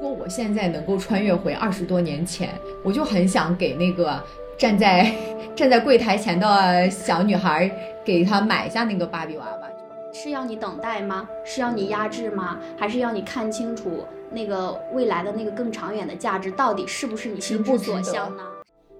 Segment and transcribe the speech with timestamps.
[0.00, 2.48] 如果我现在能够穿越回二十多年前，
[2.82, 4.18] 我就很想给那个
[4.56, 5.12] 站在
[5.54, 7.70] 站在柜台前的小女孩，
[8.02, 9.68] 给她买下那个芭比娃娃。
[10.10, 11.28] 是要你等待吗？
[11.44, 12.58] 是要你压制吗？
[12.78, 18.42] 还是要你看清楚那个未来的那个更长远的价值到底是不是你心之所向呢？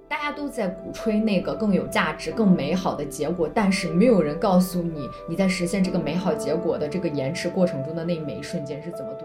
[0.07, 9.25] 大家都在鼓吹那个更有价值、更美好的结果，但是没有人告诉你，你在实现这个美好结果的这个延迟过程中的那每一瞬间是怎么度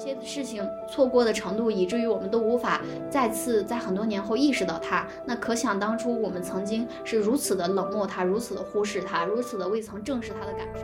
[0.00, 2.80] 些事情错过的程度，以至于我们都无法
[3.10, 5.06] 再次在很多年后意识到它。
[5.26, 10.80] 那可想当初，我们曾经是如此的冷漠它，如此的忽视它，如此的未曾正视它的感受。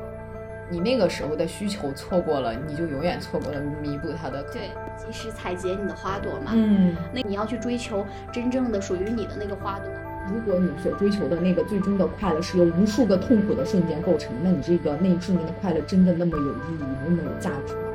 [0.69, 4.43] 你那个时候的需求错过了，你就永远错过了弥补它的。
[4.53, 6.51] 对，及时采撷你的花朵嘛。
[6.55, 9.89] 嗯，那你要去追求真正的属于你的那个花朵。
[10.29, 17.86] 如果你所追求的那个最终的快乐是由无数个痛苦的瞬间构成，那你这个那一瞬间的快乐真的那么有意义，那么有价值吗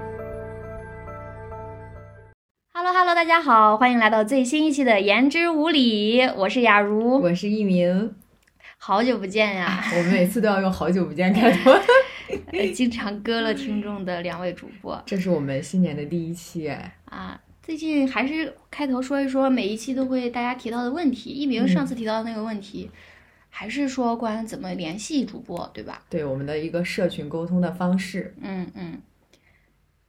[2.73, 8.15] ？Hello Hello，大家好，欢迎来到最新一期的言之无理，我是雅茹，我是一鸣，
[8.77, 9.83] 好久不见呀！
[9.91, 11.71] 我们每次都要用好久不见开头，
[12.73, 17.39] 经常割了听众的两位主播，这是我们新年的第一期哎啊！
[17.61, 22.89] 最近还是开头说一说每一期都会大家提到的问题，一鸣上次提到的那个问题，
[23.49, 26.01] 还是说关于怎么联系主播，对吧？
[26.09, 29.01] 对，我们的一个社群沟通的方式，嗯嗯。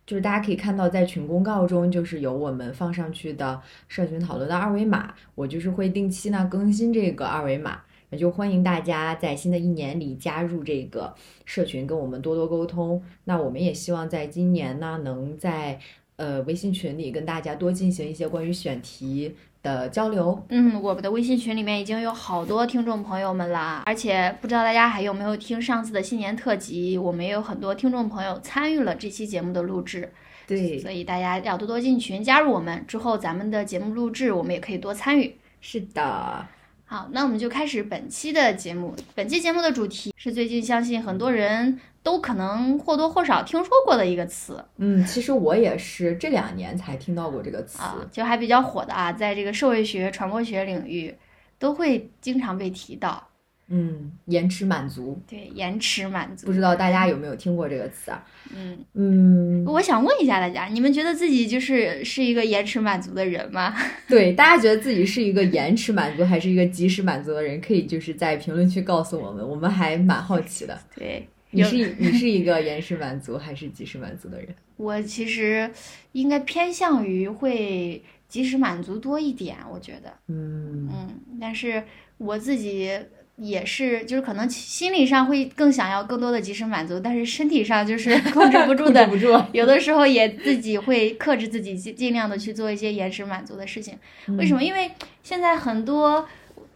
[0.05, 5.15] 就是大家可以看到，在群公告中，就是有我们放上去的社群讨论的二维码。
[5.35, 11.15] 我就是会定期呢更新这个二维码，也就欢迎大家在新的一年里加入这个
[11.45, 13.03] 社群，跟我们多多沟通。
[13.25, 15.79] 那我们也希望在今年呢，能在
[16.17, 19.35] 呃微信群里跟大家多进行一些关于选题。
[19.63, 30.13] 的交流，嗯，我们的微信群里面已经有好多听众朋友们啦，而且不知道大家还有没有听上次的新年特辑，我们也有很多听众朋友参与了这期节目的录制，
[30.47, 35.37] 对，所以大家要多多进群加入我们，之后咱们的节目录制我们也可以多参与。
[35.61, 36.45] 是的，
[36.85, 41.79] 好，那我们就开始本期的节目，本期节目的主题是最近相信很多人。
[42.03, 47.79] 都可能或多或少听说过的一个词，嗯，其实我也是这两年才听到过这个词，
[48.11, 51.15] 就还比较火的啊，在这个社会学、传播学领域
[51.59, 53.29] 都会经常被提到。
[53.75, 58.23] 嗯，延迟满足，对，延迟满足，不知道大家有没有听过这个词啊？
[58.55, 63.75] 嗯嗯，我想问一下大家，你们觉得自己就是是一个延迟满足的人吗？
[64.07, 70.79] 对，大家觉得自己是一个延迟满足还是一个及时满足的人，可以就是在评论区告诉我们，我们还蛮好奇的。
[70.97, 71.27] 对。
[71.53, 74.49] 你是你是一个延时满足还是及时满足的人？
[74.77, 75.71] 我其实
[76.13, 80.13] 应该偏向于会及时满足多一点，我觉得。
[80.29, 81.85] 嗯嗯，但是
[82.19, 82.91] 我自己
[83.37, 89.29] 也是，就是可能心理上会更想要更多的及时满足，但是身体上就是 控制不住的，不住。
[89.53, 93.97] 有的时候也自己会克制自己，尽尽量的去做一些延时满足的事情。
[94.39, 94.63] 为什么？
[94.63, 94.91] 因为
[95.23, 96.27] 现在很多。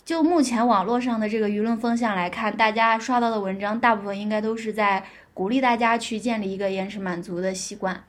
[0.06, 5.02] 就目前网络上的这个舆论风向来看，大家刷到的文章大部分应该都是在
[5.34, 8.04] 鼓励大家去建立一个延迟满足的习惯，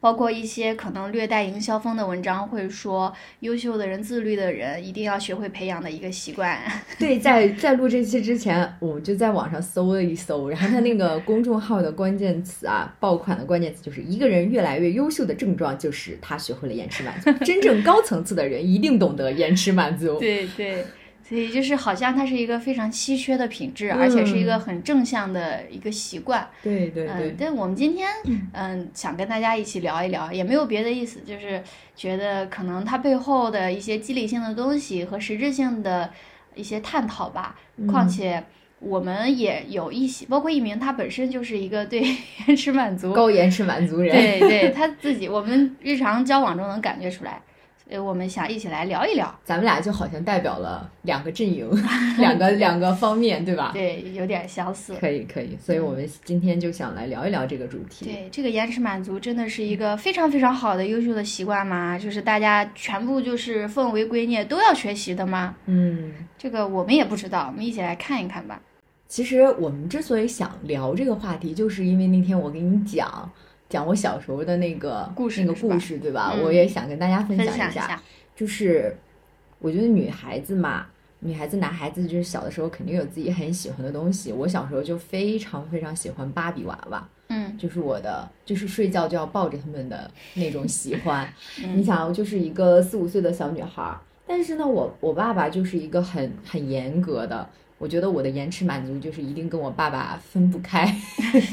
[0.00, 3.10] 包括一些可能略带营销风的文章会说，
[3.40, 6.58] 优秀的人、自律的人一定要学会培养的一个习惯。
[7.00, 17.32] 对，在在录这期之前，我们就在网上搜了一搜，然后他那个公众号的关键词啊，爆款的关键词就是一个人越来越优秀的症状就是他学会了延迟满足。
[17.46, 20.18] 真正高层次的人一定懂得延迟满足。
[20.18, 20.84] 对对。
[21.28, 26.48] 所以就是好像它是一个非常稀缺的品质，而且是一个很正向的一个习惯。
[26.62, 27.36] 对对对。
[27.38, 28.08] 但我们今天
[28.54, 31.62] 嗯想跟大家一起聊一聊，也没有别的意思，就是
[31.94, 36.10] 觉得可能它背后的一些激励性的东西和实质性的
[36.54, 37.56] 一些探讨吧。
[37.86, 38.42] 况且
[38.80, 42.00] 我们也有一些，包括一鸣，他本身就是一个对
[42.46, 44.16] 延迟满足高延迟满足人。
[44.16, 47.38] 对对，他自己我们日常交往中能感觉出来。
[47.90, 51.66] 呃，我们想一起来聊一聊，咱们俩就好像代表了两个阵营，
[52.20, 53.70] 两个两个方面，对吧？
[53.72, 54.94] 对，有点相似。
[55.00, 58.04] 可以，可以，所以我们今天就想来聊一聊这个主题。
[58.04, 61.98] 对，这个延迟满足真的是一个非常非常好的、优秀的习惯吗？
[61.98, 65.54] 就是大家全部就是奉为圭臬，都要学习的吗？
[65.64, 68.60] 嗯，这个我们也不知道，我们一起来看一看吧。
[69.06, 73.32] 其实我们之所以想聊这个话题，就是因为那天我给你讲。
[73.68, 76.34] 讲我小时候的那个故事，那个故事，对吧？
[76.42, 78.02] 我也想跟大家分享一下。
[78.34, 78.96] 就是
[79.58, 80.86] 我觉得女孩子嘛，
[81.20, 84.32] 女孩子、男孩子，就是小的时候肯定有自己很喜欢的东西。
[84.32, 91.28] 我小时候就非常非常喜欢芭比娃娃，嗯，就是我的，就是睡觉就要抱着他们的那种喜欢。
[91.74, 93.94] 你想，就是一个四五岁的小女孩，
[94.26, 97.48] 但是呢，我我爸爸就是一个很很严格的。
[97.78, 100.92] 我觉得我的延迟满足就是一定跟我爸爸分不开。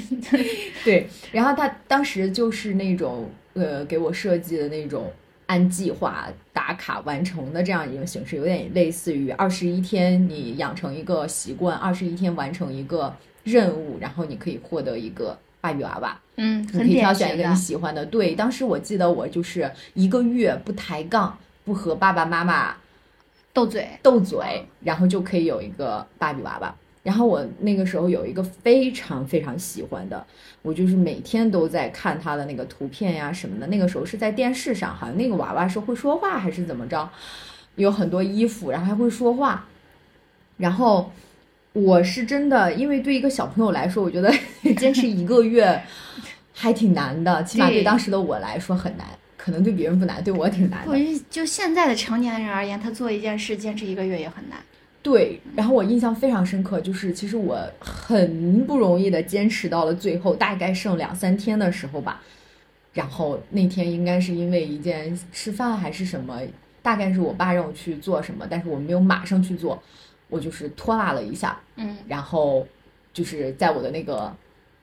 [0.83, 5.11] 对，然后他当时就是那种呃给我设计的那种
[5.45, 16.19] 按计划打卡完成的这样一个形式，有点类似于二十一天你养成一个习惯，二十一天完成一个任务，然后你可以获得一个芭比娃娃。
[16.37, 17.55] 嗯，你可以挑选一个你。
[17.55, 18.05] 喜欢的。
[18.05, 22.75] 对，当时我记得我就是一个月不抬杠，不和爸爸妈妈
[23.55, 24.37] 斗嘴，斗嘴，
[24.83, 26.75] 然后就可以有一个芭比娃娃。
[27.01, 30.25] 然后我那个时候有一个非常非常喜欢的，
[30.61, 33.67] 我就是每天都在看他的那个图片呀什么的。
[33.67, 37.09] 那个时候是在电视上，好像那个娃娃是会说话还是怎么着，
[37.75, 39.65] 有很多衣服，然后还会说话。
[40.57, 41.09] 然后
[41.71, 44.33] 我是真的，因为对一个小朋友来说，我觉得
[44.75, 45.81] 坚持一个月
[46.53, 49.07] 还挺难的，起码对当时的我来说很难，
[49.45, 50.97] 可能对别人不难，对我挺难的我。
[50.97, 54.57] 就就现在的成年人而言，他做一件事坚持一个月也很难。
[55.03, 62.23] 对，然后我印象非常深刻，就是其实我很不容易的坚持到了最后，大概剩两三天的时候吧。
[62.91, 66.41] 然后那天应该是因为一件吃饭还是什么，
[66.81, 69.79] 大概是我爸让我去做什么，但是我没有马上去做，
[70.27, 72.65] 我就是拖拉了一下，嗯，然后
[73.13, 74.35] 就是在我的那个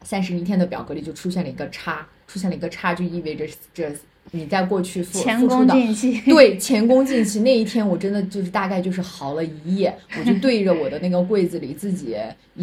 [0.05, 3.45] 三十一天的表格里就出现了一个叉，出现了一个叉，就意味着
[3.75, 3.93] 这
[4.35, 6.21] 你在过去付前功付出的尽弃。
[6.27, 7.41] 对，前功尽弃。
[7.41, 12.17] 那一天，我真的就是大概就是嚎了一夜，我就对着我的那个柜子里自己，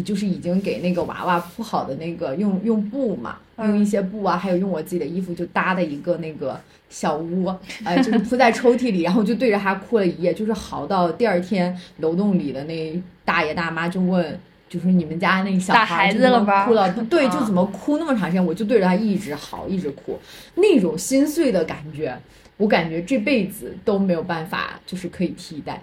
[0.04, 7.46] 就是已经给那个娃娃铺好的那个用用布嘛，用一些布啊，还有用我自己的衣服就搭的一个那个小屋，
[7.84, 14.38] 呃，就是铺在抽屉里，然后就对着它哭了一夜，就是嚎到第二天楼栋里的那大爷大妈就问。
[14.70, 18.46] 就是你们家那小打孩子了吧哭了，不对，就啊怎么哭那么长时间？
[18.46, 20.16] 我就对着他一直嚎，一直哭，
[20.54, 22.16] 那种心碎的感觉，
[22.56, 25.82] 我感觉这辈子都没有办法，就是可以替代。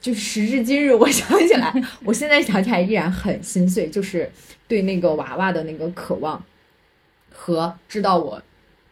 [0.00, 4.30] 就时至今日，我 想起来，我现在想起来依然很心碎，就是
[4.68, 6.40] 对那个娃娃的那个渴望，
[7.34, 8.40] 和知道我，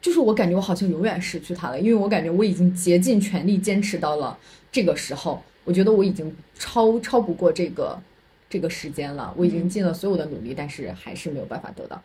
[0.02, 4.36] 就是我感觉我好像永远失去他了，因为我感觉我已经竭尽全力坚持到了
[4.72, 7.96] 这个时候，我觉得我已经超超不过这个
[8.48, 12.02] 这个时间了，我已经尽了所有的努力，但是还是没有办法得到，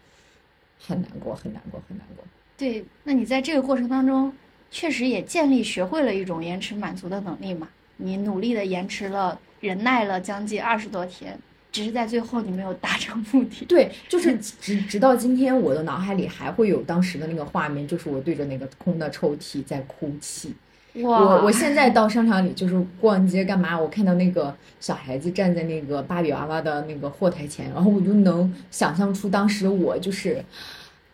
[0.79, 2.25] 很难过，很难过，很难过。
[2.57, 4.33] 对，那你在这个过程当中，
[4.69, 7.69] 确实也建立学会了一种延迟满足的能力嘛？
[7.97, 11.37] 你努力的延迟了，忍耐了将近二十多天，
[11.71, 13.65] 只是在最后你没有达成目的。
[13.69, 20.53] 对，就是直直到今天，我的脑海里还会有当时的那个画面，就是我对着那个空的抽屉在哭泣。
[21.01, 30.43] 哇，我我现在到商场里就是逛街干嘛，我看到那个小孩子站在那个芭比娃娃的那个货台前，然后我就能想象出当时我就是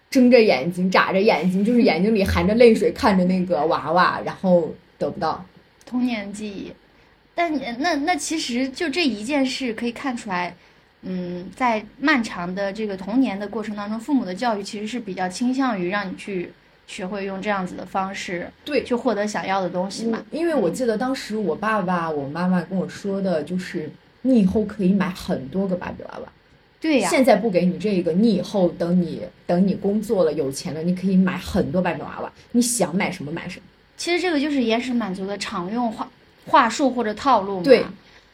[0.09, 5.45] 睁着眼睛、眨着眼睛，就是眼睛里含着泪水看着那个娃娃，然后得不到。
[5.85, 6.73] 童年记忆。
[7.33, 10.53] 但那那其实就这一件事可以看出来，
[11.03, 16.51] 嗯，在漫长的这个童年的过程当中，父母的教育其实是比较倾向于让你去
[16.89, 20.25] 学会用这样子的方式对，去获得想要的东西嘛。
[20.31, 23.87] 因为我记得当时我爸爸、我妈妈跟我说的就是，
[24.23, 26.27] 你以后可以买很多个芭比娃娃。
[26.81, 33.65] 对呀、现在不给你这个，你以后等你等你工作了有钱了，你可以买很多芭比娃娃，你想买什么买什么。
[33.95, 36.09] 其实这个就是延时满足的常用话
[36.47, 37.63] 话术或者套路嘛。
[37.63, 37.85] 对，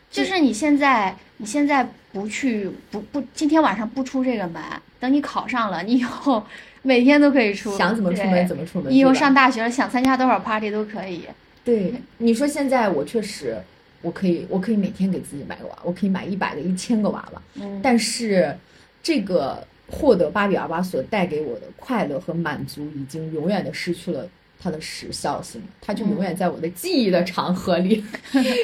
[0.10, 4.62] 就是你现在你现在不去不不，今天晚上不出这个门，
[4.98, 6.46] 等你考上了，你以后
[6.86, 8.94] 每天都可以出，想怎么出门怎么出门。
[8.94, 11.24] 你以后上大学了，想参加多少 party 都可以。
[11.64, 13.58] 对，你说现在我确实，
[14.04, 18.56] 我可以我可以每天给自己买个娃，我可以买一百个、一千个娃娃，嗯，但是
[19.02, 28.06] 这个获得芭比娃娃所带给我的快乐和满足，已经永远的失去了它的时效性，它就永远在我的记忆的长河里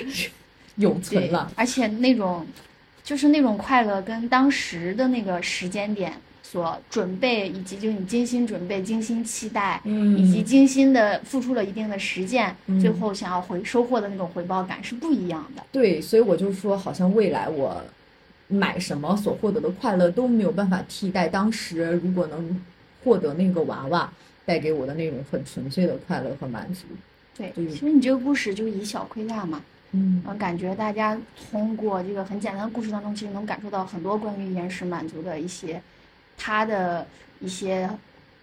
[0.77, 2.45] 永存了。，而且那种
[3.03, 6.13] 就是那种快乐跟当时的那个时间点
[6.51, 9.79] 所准备，以及就是你精心准备、精心期待。
[9.85, 15.63] 嗯以及精心的付出了一定的实践，嗯最后想要回收获的那种回报感是不一样的。
[15.71, 17.81] 对，所以我就说，好像未来我
[18.49, 22.61] 买什么所获得的快乐都没有办法替代当时如果能
[23.01, 24.11] 获得那个娃娃
[24.45, 26.81] 带给我的那种很纯粹的快乐和满足。
[27.37, 29.61] 对，其实你这个故事就以小窥大嘛，
[29.93, 31.17] 嗯嗯，感觉大家
[31.49, 35.81] 通过这个很简单的故事当中，其实能感受到很多关于延时满足的一些
[36.43, 37.05] 它的
[37.39, 37.87] 一些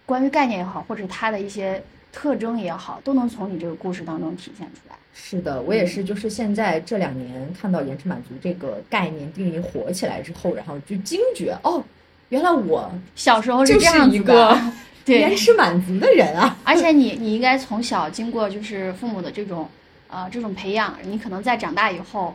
[0.05, 4.95] 关于概念也好，或者它的一些特征也好，都能从你这个故事当中体现出来。
[5.13, 11.83] 是的，我也是，就是现在这两年看到延迟满足这个概念定义火起来之后，然后就惊觉哦，
[12.29, 14.57] 原来我小时候就是这样一个，
[15.03, 16.57] 对延，迟满足的人啊。
[16.63, 19.67] 而且你 你应该从小经过就是父母的这种
[20.07, 22.33] 呃这种培养，你可能在长大以后，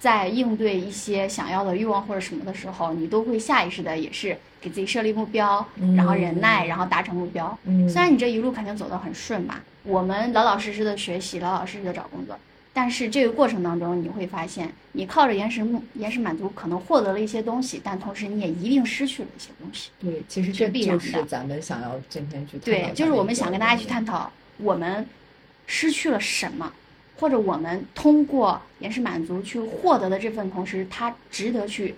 [0.00, 5.64] 在应对一些想要的欲望或者什么的时候，你都会下意识的也是给自己设立目标，
[5.94, 7.56] 然后忍耐，然后达成目标。
[7.64, 12.34] 嗯，虽然你这一路肯定走得很顺嘛，我们老老实实的学习，老老实实的找工作。
[12.72, 19.90] 但是这个过程当中，你会发现，你靠着延时目延时满足，可能获得了一些东西，但同时你也一定失去了一些东西。
[20.00, 25.04] 对，其实这就是咱们想要今天去对，就是我们想跟大家去探讨，我们
[25.66, 26.72] 失去了什么，
[27.20, 31.94] 或者我们通过延时满足去获得的这份同时，它值得去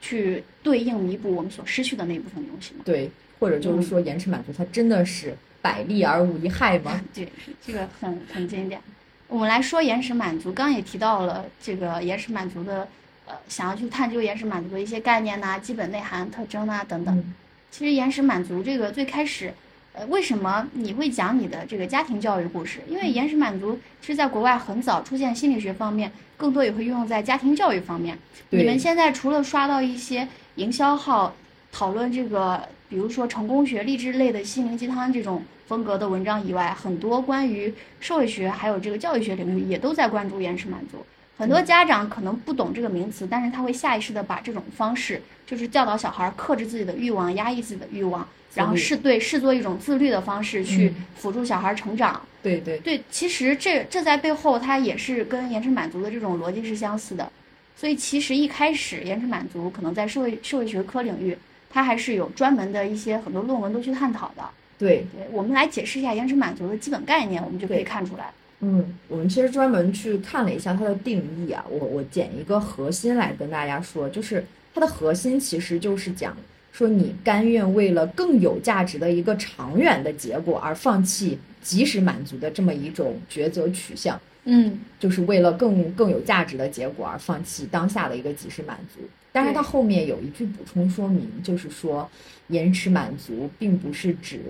[0.00, 2.80] 去对应弥补我们所失去的那部分东西吗？
[2.82, 6.98] 对，或者就是说延迟满足，它真的是百利而无一害吗？
[7.14, 7.28] 对，
[7.64, 8.80] 这个很很经典。
[9.28, 12.88] 我们来说延时满足，刚刚也提到了这个延时满足的，
[13.26, 17.34] 呃，想要去探究延时满足的一些概念呐、基本内涵、特征呐等等。
[17.70, 19.52] 其实延时满足这个最开始，
[19.96, 22.80] 呃，为什么你会讲你的这个家庭教育故事？
[22.86, 28.18] 因为延时满足是在国外很早出现，心理学方面更多也会运用在家庭教育方面。
[28.50, 31.34] 你们现在除了刷到一些营销号
[31.72, 35.42] 讨论这个，比如说成功学、励志类的心灵鸡汤这种。
[35.66, 41.04] 风格的文章以外，很多关于社会学还有这个教育学领域也都在关注延迟满足。
[41.38, 52.20] 很多家长可能不懂这个名词，但是他会下意识的把这种方式，就是教导小孩克制自己的欲望、压抑自己的欲望，然后是对视作一种自律的方式去辅助小孩成长。
[52.42, 57.30] 对对对，其实这这在背后它也是跟延迟满足的这种逻辑是相似的。
[57.76, 61.36] 所以其实一开始延迟满足可能在社会社会学科领域，
[61.68, 64.42] 它还是有专门的一些很多论文都去探讨的。
[64.78, 68.30] 对对，我们来解释一下延迟满足的基本概念，我们就可以看出来。
[68.60, 74.42] 嗯，我们其实专门去看了一下它的定义啊，我我捡一个核心来跟大家说，就是
[74.74, 76.34] 它的核心其实就是讲
[76.72, 84.18] 说你甘愿为了更有价值的一个长远的结果而放弃及时满足的这么一种抉择取向。
[84.44, 89.00] 嗯，就是为了更更有价值的结果而放弃当下的一个及时满足。
[89.32, 92.08] 但是它后面有一句补充说明，就是说
[92.48, 94.40] 延迟满足并不是指。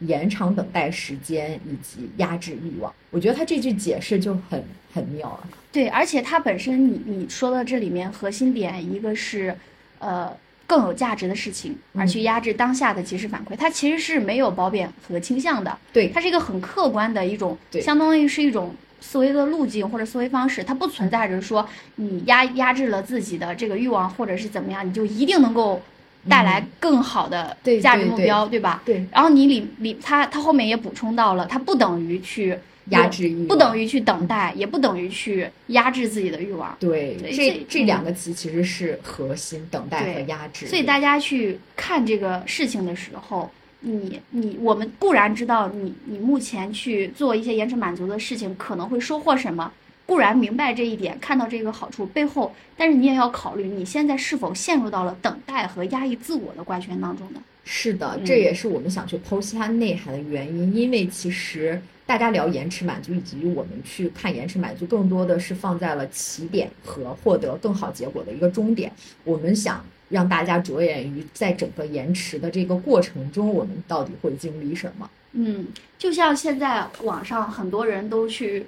[0.00, 4.62] 延长等待时间以及压制欲望，我觉得他这句解释就很
[4.92, 5.40] 很妙啊。
[5.72, 9.56] 对，而且它本身，你你说的这里面核心点，一个是，
[9.98, 10.30] 呃，
[10.66, 15.78] 更有价值的事情，而去压制当下的及时反馈，它其实是没有褒贬和倾向的。
[15.92, 25.80] 对，它是一个很客观的一种，相当于是一种思维的路径或者思维方式，它不存在着说你压压制了自己的这个欲望或者是怎么样，你就一定能够。
[26.28, 28.82] 带来更好的价值目标，对吧？
[28.84, 29.04] 对。
[29.12, 32.56] 然后你里里他他后面也补充到了，他不等于去
[32.90, 36.76] 压制欲，不等于去等待，也不等于去压制自己的欲望。
[36.78, 40.66] 对，这这两个词其实是核心，等待和压制。
[40.66, 49.72] 所以大家去看这个事情的时候，你你我们固然知道你你目前去做一些延迟满足的事情可能会收获什么。
[50.06, 57.40] 固然明白这一点，看到这个好处背后，但是你也要考虑你现在是否陷入到了等待和压抑自我的怪圈当中呢？
[57.64, 60.72] 是的，这也是我们想去剖析它内涵的原因。
[60.72, 68.92] 因为其实大家聊延迟满足，以及我们去看延迟满足，更多的是放在了起点和获得更好结果的一个终点。
[69.24, 75.10] 我们想让大家着眼于在整个延迟的这个过程中，我们到底会经历什么？
[75.32, 75.66] 嗯，
[75.98, 78.64] 就像现在网上很多人都去。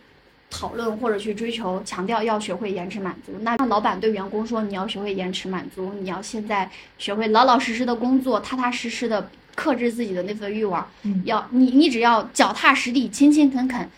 [0.50, 3.33] 讨论或者去追求，强调要学会延迟满足。
[3.40, 10.88] 那让老板对员工说：“你要学会延迟满足，你要现在学会老老实实的工作，踏踏实实的克制自己的那份欲望。
[11.25, 13.88] 要你，你只要脚踏实地、勤勤恳恳，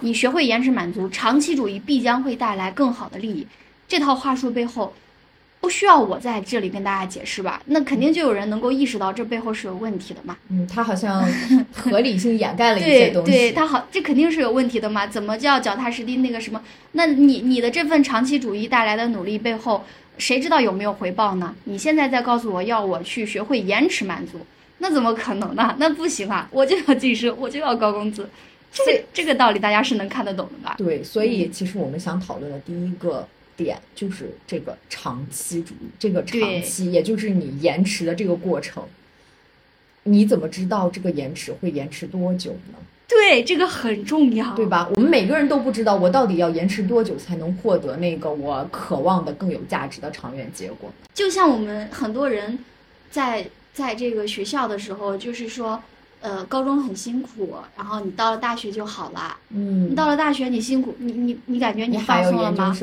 [0.00, 3.46] 你学会延迟满足，长期主义必将会带来更好的利益。”
[3.88, 4.92] 这套话术背后。
[5.64, 7.58] 不需要我在这里跟大家解释吧？
[7.64, 10.36] 那肯定就有人能够意识到这背后是有问题的嘛。
[10.50, 11.26] 嗯，他好像
[11.72, 13.32] 合理性掩盖了一些东西。
[13.32, 15.06] 对，对他好，这肯定是有问题的嘛？
[15.06, 16.16] 怎么叫脚踏实地？
[16.16, 16.60] 那个什么？
[16.92, 19.82] 那你你的这份长期主义带来的努力背后，
[20.18, 21.54] 谁知道有没有回报呢？
[21.64, 24.32] 你现在在告诉我要我去学会延迟满足，
[24.76, 25.74] 那怎么可能呢？
[25.78, 26.46] 那不行啊！
[26.50, 28.28] 我就要晋升，我就要高工资，
[28.70, 30.74] 这这个道理大家是能看得懂的吧？
[30.76, 33.26] 对，所以其实我们想讨论的第一个。
[33.56, 38.82] 点就是这个长期主义，这个长期，也就是你延迟的这个过程，
[40.04, 42.78] 你怎么知道这个延迟会延迟多久呢？
[43.06, 44.88] 对，这个很重要，对吧？
[44.96, 50.90] 我们每个人都不知道，我到底要延迟多久才能获得那个我渴望的更有价值的长远结果？
[51.12, 52.58] 就像我们很多人
[53.10, 55.82] 在在这个学校的时候，就是说。
[56.24, 59.36] 呃，高中很辛苦，然后你到了大学就好了。
[59.50, 62.74] 嗯，你到了大学，你辛苦，你你你感觉你放松了吗？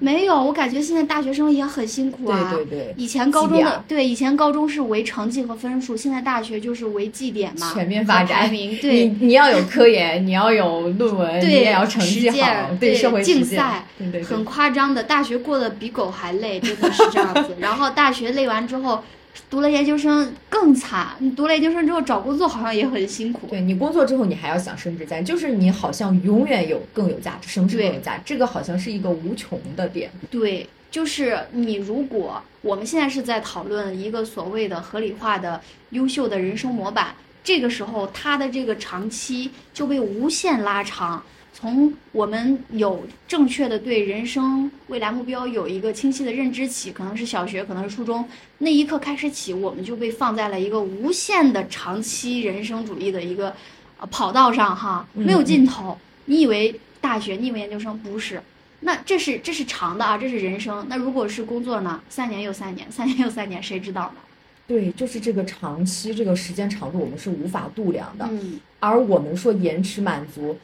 [0.00, 2.52] 没有，我感觉现在大学生也很辛苦啊。
[2.52, 8.72] 对对对，以前高中的对，以前高中是为成绩和分数，现在大学就是为绩点嘛，全面发和排展名。
[8.72, 12.36] 你对，你要有科研，你要有论文，对你也要成绩好，
[12.78, 15.02] 对社会竞赛，对很夸张的。
[15.02, 17.56] 大学过得比狗还累，真的是这样子。
[17.58, 19.02] 然后大学累完之后，
[19.48, 21.08] 读了研究生更惨。
[21.18, 23.46] 你读了研究生之后找工作好像也很辛苦。
[23.48, 27.48] 对你工作之后，你还要想升职加薪，就是你好像永远有更有价值。
[27.48, 28.22] 什么是更有价值？
[28.24, 30.10] 这个好像是一个无穷的点。
[30.30, 35.60] 对，就是你如果我们现在是在讨论一个所谓的合理化的
[35.90, 41.22] 优秀的人生模板，这个时候它的这个长期就被无限拉长。
[41.60, 48.26] 从我们有正确的对人生未来目标有一个清晰的认知起，可能是小学，可能是初中
[48.58, 53.54] 那一刻开始起，我们就被放在了一个无限的长期人生主义的一个
[53.98, 55.98] 呃跑道上哈，没有尽头。
[56.24, 58.40] 你以为大学，你以为研究生不是？
[58.80, 60.86] 那这是这是长的啊，这是人生。
[60.88, 62.00] 那如果是工作呢？
[62.08, 64.20] 三年又三年， 三年又三年，谁知道呢？
[64.66, 68.26] 对，就是这个长期这个时间长度，我们是无法度量的。
[68.30, 70.56] 嗯，而我们说延迟满足，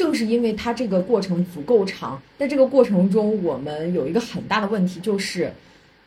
[0.00, 5.52] 正是因为它这个过程足够长，在这个过程中，我们有一个很大的问题，就是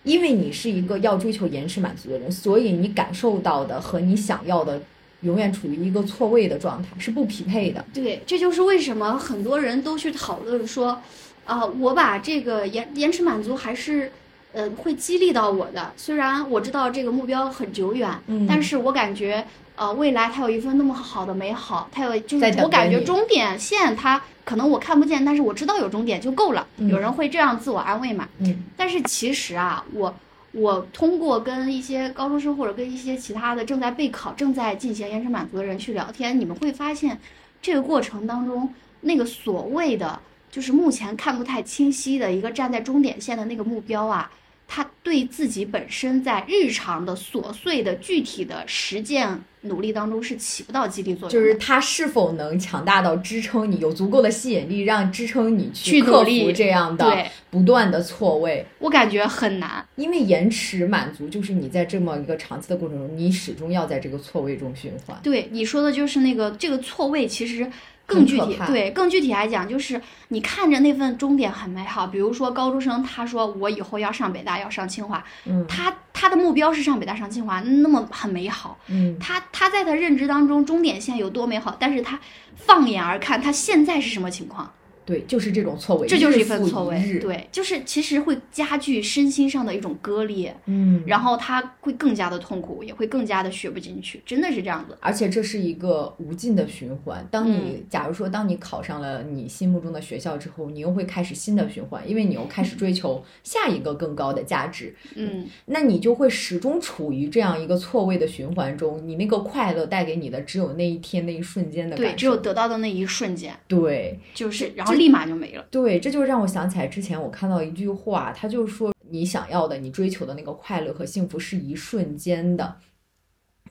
[0.02, 4.82] 因为你是一个要追求延迟满足的人，所以你感受到的和你想要的
[5.22, 7.86] 永远处于一个错位的状态，是不匹配的。
[7.94, 11.00] 对，这就是为什么很多人都去讨论说，
[11.46, 14.12] 啊、我把这个延延迟满足还是。
[14.56, 15.92] 呃，会激励到我的。
[15.98, 19.44] 虽然我知道这个目标很久远，嗯但是我感觉，
[19.75, 26.68] 呃，未来它有一份那么好的美好，它有就是我感觉终点线它可能我看不见，但是我知道有终点就够了。
[26.77, 28.27] 嗯有人会这样自我安慰嘛？
[28.39, 30.13] 嗯但是其实啊，我
[30.51, 37.20] 我通过跟一些高中生或者跟一些其他的正在备考、正在进行延迟满足的人去聊天，你们会发现，
[37.62, 40.20] 这个过程当中，那个所谓的
[40.51, 44.30] 就是目前看不太清晰的一个站在终点线的那个目标啊，
[44.67, 51.29] 他对自己本身在日常的琐碎的具体的实践努力当中是起不到激励作用。
[51.29, 58.65] 就是他是否能强大到支撑你，有足够的吸引力，让支撑你去克服这样的不断的错位。
[58.79, 59.86] 我感觉很难。
[59.96, 65.17] 因为延迟满足，就是你在这么一个长期的过程中，你始终要在这个错位中循环。
[65.22, 67.70] 对你说的就是那个这个错位，其实
[68.05, 78.77] 更具体对，更具体来讲，就是你看着那份终点很美好，比如说高中生，他说我以后要上北大，要上清华，嗯他他的目标是上北大上清华，那么很美好。
[78.87, 82.20] 嗯，他他在他认知当中终点线有多美好，但是他
[82.55, 84.72] 放眼而看，他现在是什么情况？
[85.05, 87.20] 对，就是这种错位，这就是一份错位。
[87.20, 94.98] 对，就是其实会加剧身心上的一种割裂，嗯，然后他会更加的痛苦，也会更加的学不进去，真的是这样子。
[95.01, 97.27] 而且这是一个无尽的循环。
[97.29, 109.01] 当你、嗯假如说，当你考上了你心目中的学校之后，你又会开始新的循环，因为你又开始追求 下一个更高的价值，嗯，那你就会始终处于这样一个错位的循环中。
[109.07, 114.20] 你那个快乐带给你的只有那一天那一瞬间的感对，只有得到的那一瞬间，对。
[114.33, 115.66] 就是然后立马就没了。
[115.70, 122.77] 对，这就让我想起来之前我看到一句话，他就说你想要的、你追求的那个快乐和幸福是一瞬间的，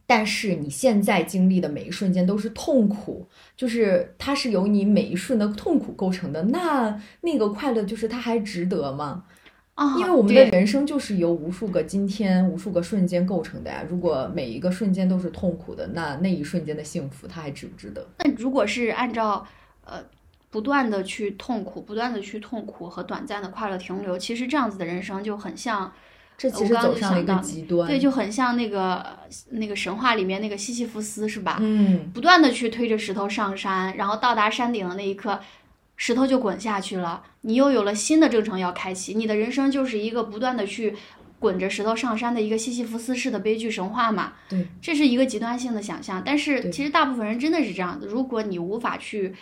[0.06, 6.42] 但是你现在经历的每一瞬间都是痛苦，就是它是由你每一瞬的痛苦构成的。
[6.44, 9.24] 那那个快乐就是它还值得吗？
[9.74, 13.82] 啊，因为我们的人生就是由无数个今天、无数个瞬间构成的呀。
[13.88, 18.06] 如果每一个瞬间都是痛苦的，那那一瞬间的幸福它还值不值得？
[18.18, 19.46] 那如果是按照
[19.86, 20.04] 呃
[20.52, 25.90] 不断的去痛苦，不断的去痛苦和短暂的快乐停留，其实这样子的人生就很像，
[26.36, 27.88] 这其实走上了一个极端。
[27.88, 29.18] 对，就很像那个呃
[29.52, 31.56] 那个神话里面那个西西弗斯是吧？
[31.60, 35.40] 嗯，不断的去推着石头上山，然后到达山顶的那一刻，
[35.96, 40.94] 石头就滚下去了，你又有了新的征程要开启，你的人生就是一个不断的去
[41.38, 44.34] 滚着石头上山的一个西西弗斯式的悲剧神话嘛。
[44.50, 48.06] 对，这是一个极端性的想象，但是其实大部分人真的是这样的。
[48.06, 49.34] 如果你无法去，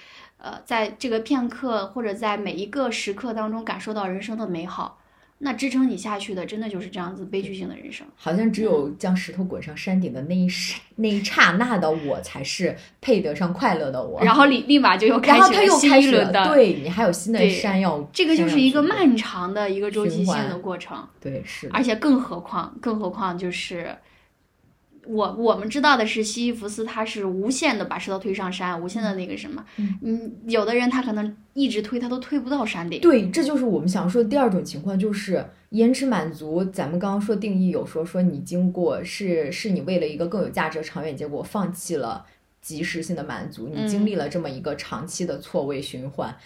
[0.42, 4.98] 呃，在这个片刻或者在每一个时刻当中感受到人生的美好，
[5.36, 8.06] 那支撑你下去的，真的就是这样子悲剧性的人生。
[8.16, 14.22] 好像只有将石头滚上山顶的那一刹那一刹那的我，才是配得上快乐的我。
[14.22, 23.94] 然后立立马就又开始了，一轮的，对你还有新的对山要，这个就是一个漫长的一个周期性的过程，对，是，而且更何况，更何况就是。
[25.06, 29.64] 我我们知道的是，西西弗斯他是无限的把石头推上山，无限的那个什么，
[30.02, 33.00] 嗯，有的人他可能一直推，他都推不到山顶。
[33.00, 36.64] 对，这就是我们想说的第二种情况，就是延迟满足。
[36.66, 42.24] 咱们刚刚说定义有说说你经过是是你为了一个更有价值的长远结果放弃了
[42.60, 46.36] 及时性的满足，你嗯经历了这么一个长期的错位循环。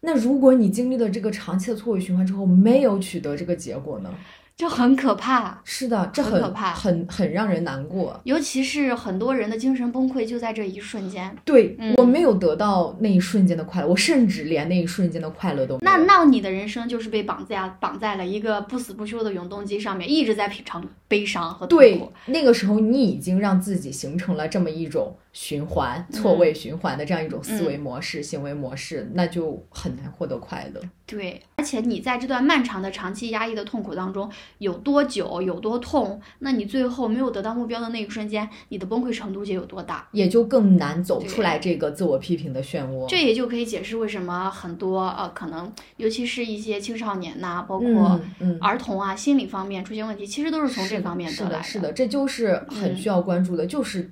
[0.00, 4.14] 那如果你经历了这个长期的错位循环之后，没有取得这个结果呢？
[4.56, 5.60] 就很可怕。
[5.64, 8.20] 是的，这很很可怕很很让人难过。
[8.24, 11.36] 尤其是很多人的精神崩溃就在这一瞬间。
[11.44, 15.96] 对、嗯我没有得到那一瞬间的快乐，我甚至连那一瞬间的快乐都没有。
[15.98, 30.80] 那那你的人生就是被绑架绑在了一个不死不休的永动机上面，一直在品尝悲伤和痛对苦。，那个时候你已经让自己形成了这么一种循环、错位循环的这样一种思维模式、行为模式，那就很难获得快乐。
[31.06, 40.08] 对，而且你在这段漫长的长期压抑的痛苦当中有多久，有多痛，那你最后没有得到目标的那一瞬间，你的崩溃程度就有多大。
[40.12, 43.06] 也就更难走出来这个自我批评的漩涡。
[43.06, 48.18] 这也就可以解释为什么很多呃，可能尤其是一些青少年呐、包括
[48.60, 54.10] 儿童啊，心理方面出现问题，其实都是从这方面是的，是的，这就是很嗯需要关注的，就是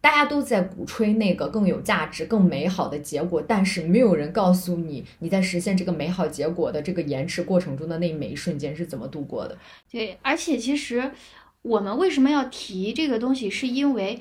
[0.00, 9.58] 大家都在鼓吹那个更有价值、更美好的结果，但是没有人告诉你你在实现这个美好结果的这个延迟过程中的那每一瞬间是怎么度过的。
[9.90, 11.10] 对，而且其实
[11.62, 14.18] 我们为什么要提这个东西，是因为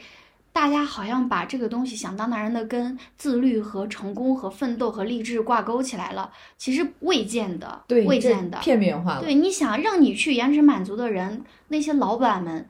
[0.51, 8.57] 大家好像把这个东西想当然的跟自律和成功和奋斗和励志挂钩起来了，其实未见的，对，未见的。
[8.59, 9.21] 片面化了。
[9.21, 12.67] 对，你想让你去延迟满足的人，那些老板们，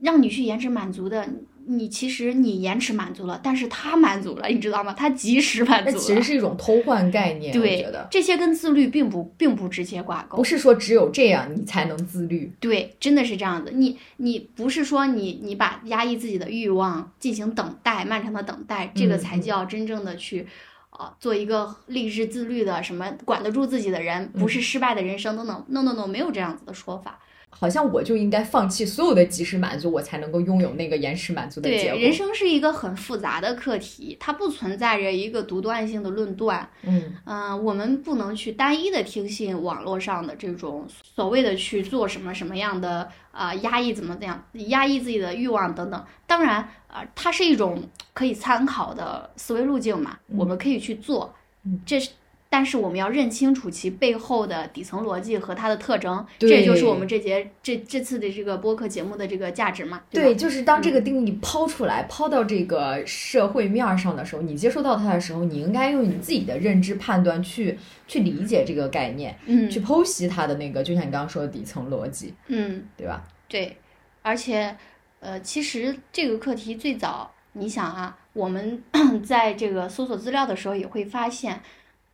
[0.00, 1.28] 让你去延迟满足的，
[1.68, 4.92] 你其实你延迟满足了，但是他满足了，你知道吗？
[4.92, 5.92] 他及时满足了。
[5.92, 10.44] 那其实是一种偷换概念，我对觉得这些跟自律并不并不直接挂钩不。
[10.44, 12.52] 是说只有这样你才能自律。
[12.60, 13.72] 对，真的是这样子。
[13.74, 20.46] 你你不是说你你把压抑自己的欲望进行等待，漫长的等待，这个才叫真正的去，
[20.90, 25.64] 呃，做一个励志自律的什么管得住自己的人，不嗯是失败的人生等等。
[25.68, 27.18] No No No，没有这样子的说法。
[27.58, 32.00] 好像我就应该放弃所有的及时满足，我才能够拥有那个延迟满足的结对，果。
[32.00, 36.68] 人生是一个很复杂的课题，它不存在着一个独断性的论断。
[36.82, 46.04] 嗯，嗯、我们不能去单一的听信网络上的这种所谓的去做什么什么样的啊、压抑怎么怎样压抑自己的欲望等等。
[46.26, 46.56] 当然
[46.88, 51.34] 啊、呃它是一种可以参考的思维路径嘛，嗯我们可以去做。
[51.64, 52.10] 嗯这是。
[52.56, 60.00] 但是我们要认清楚其背后的底层逻辑和它的特征，这也就是我们这节这这次的这个播客节目的这个价值嘛。
[60.08, 72.82] 对对，就是当这个定义抛出来、抛到这个社会面儿上的时候，你接收到它的时候，你应该用你自己的认知判断去去理解这个概念，嗯去剖析它的那个，就像你刚刚说的底层逻辑，嗯。
[72.96, 73.22] 对吧？
[73.48, 73.76] 对，
[74.22, 74.74] 而且，
[75.20, 78.82] 呃，其实这个课题最早，你想啊，我们
[79.22, 81.60] 在这个搜索资料的时候也会发现，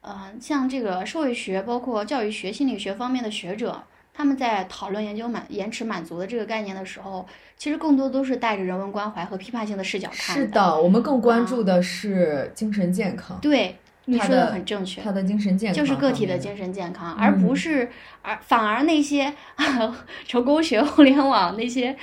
[0.02, 15.00] 呃，像这个社会学、包括教育学、心理学方面的学者，他们在讨论研究满延迟满足的这个概念的时候，其实更多都是带着人文关怀和批判性的视角看是的，我们更关啊注的是精神健康，对，你说的的很正确。
[15.00, 17.88] 他的精神健康就是个体的精神健康，而不嗯是
[18.22, 19.32] 而反而那些
[20.26, 21.96] 成功学、互联网那些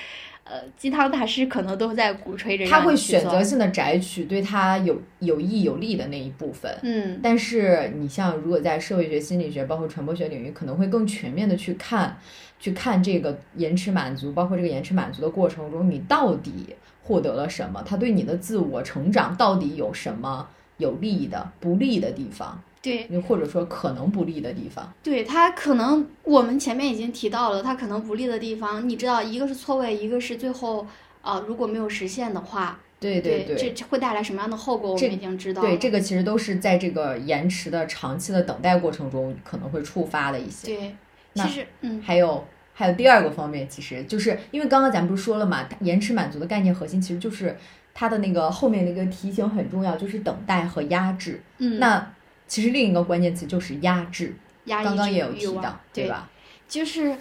[0.49, 6.75] 呃鸡汤大师可能都在鼓吹着他会选择性的摘取对他有有益有利的那一部分。
[6.81, 12.17] 嗯但是你像如果在社会学、心理学，包括传播学领域，可能会更全面的去看，
[12.59, 17.83] 去看这个延迟满足，包括这个延迟满足的过程中，你到底获得了什么？
[17.85, 22.61] 它对你的自我成长到底有什么有利的、不利的地方？
[22.81, 24.91] 对又或者说可能不利的地方？
[25.03, 30.87] 对，它可能我们前面已经提到了，它可能不利的地方，你知道，一个是错位，一个是最后
[31.21, 33.55] 呃如果没有实现的话，对对对。
[33.55, 35.61] 这这会带来什么样的后果，我们已经知道。
[35.61, 40.75] 对，这个其实都是在这个延迟的长期的等待过程中可能会触发的一些。
[40.75, 40.95] 对，
[41.33, 47.57] 那其实嗯还有还有第二个方面，其实就是因为刚刚咱们不是说了嘛，延迟满足的概念核心其实就是
[47.93, 51.41] 它的那个后面那个题型很重要，就是等待和压制。
[51.57, 52.13] 嗯，那
[52.49, 54.35] 其实另一个关键词就是压制，
[54.65, 56.29] 压抑这刚刚也个欲望有提到，对吧？
[56.67, 57.15] 就是，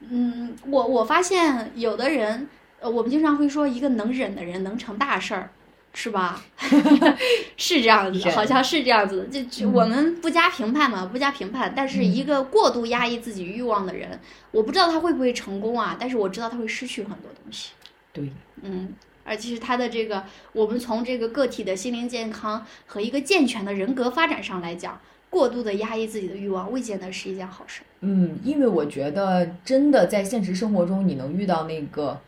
[0.00, 2.48] 嗯，我我发现有的人，
[2.80, 5.50] 呃，我们经常会说一个能忍的人能成大事儿，
[5.94, 6.42] 是吧？
[7.56, 9.26] 是这样子，忍好像是这样子的。
[9.26, 11.72] 就就嗯我们不加评判嘛，不加评判。
[11.76, 14.18] 但是一个过度压抑自己欲望的人，
[14.50, 17.70] 我不知道他会不会成功啊，但是我知道他会失去很多东西。
[18.12, 18.94] 对，嗯，
[19.30, 27.82] 而其实他的这个，我们从这个个体的心灵健康和一个健全的人格发展上来讲，过度的压抑自己的欲望，未见得是一件好事。
[28.00, 32.20] 嗯，因为我觉得真的在现实生活中，你能遇到那个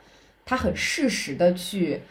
[0.46, 2.02] 他很适时的去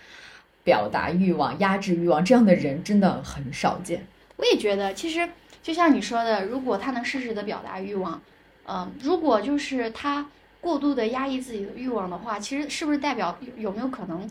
[0.65, 4.06] 表达欲望、压制欲望这样的人，真的很少见。
[4.36, 5.30] 我也觉得，其实
[5.63, 8.21] 就像你说的，如果他能适时的表达欲望，
[8.65, 10.25] 嗯、如果就是他
[10.60, 14.27] 过度的压抑自己的欲望的话，其实是不是代表有有没有可能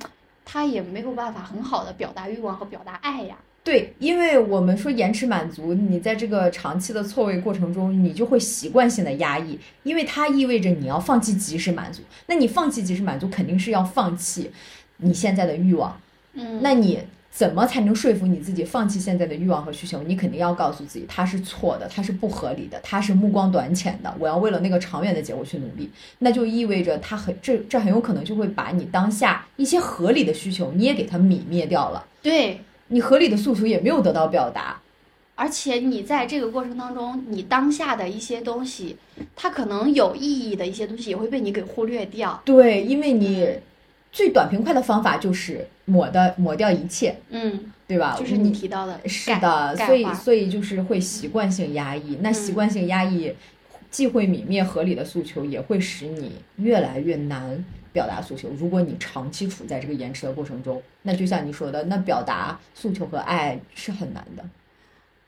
[0.52, 3.36] 他也没有办法很好的表达欲望和表达爱呀。
[3.62, 12.02] 对，因为我们说延迟满足，你在这个长期的错位过程中，你就会习惯性的压抑，因为它意味着你要放弃及时满足。
[12.26, 14.50] 那你放弃及时满足，肯定是要放弃
[14.96, 15.96] 你现在的欲望。
[16.32, 16.98] 嗯，那你
[17.30, 20.02] 怎么才能说服你自己放弃现在的欲望和需求？
[20.02, 24.14] 你肯定要告诉自己，它是错的，它是不合理的，它是目光短浅的。
[24.18, 25.88] 我要为了那个长远的结果去努力，
[26.18, 32.04] 那就意味着它很这这很有可能就会把你当下一些合理的需求你也给它泯灭掉了。
[32.20, 32.60] 对。
[32.92, 34.80] 你合理的诉求也没有得到表达，
[35.36, 38.96] 而且你在这个过程当中，你当下的一些东西，
[39.36, 42.42] 它可能有意义的一些东西也会被你给忽略掉。
[42.44, 43.48] 对，因为你
[44.12, 48.16] 最短平快的方法就是抹的抹掉一切，嗯，对吧？
[48.18, 53.34] 就是你提到的，是的，所以所以就是会习惯性压抑，那习惯性压抑
[53.90, 57.64] 既会泯灭合理的诉求，也会使你越来越难。
[57.92, 64.44] 表达诉求，如果你长期处在这个延迟的过程中，那就像你说的，那表达诉求和爱是很难的。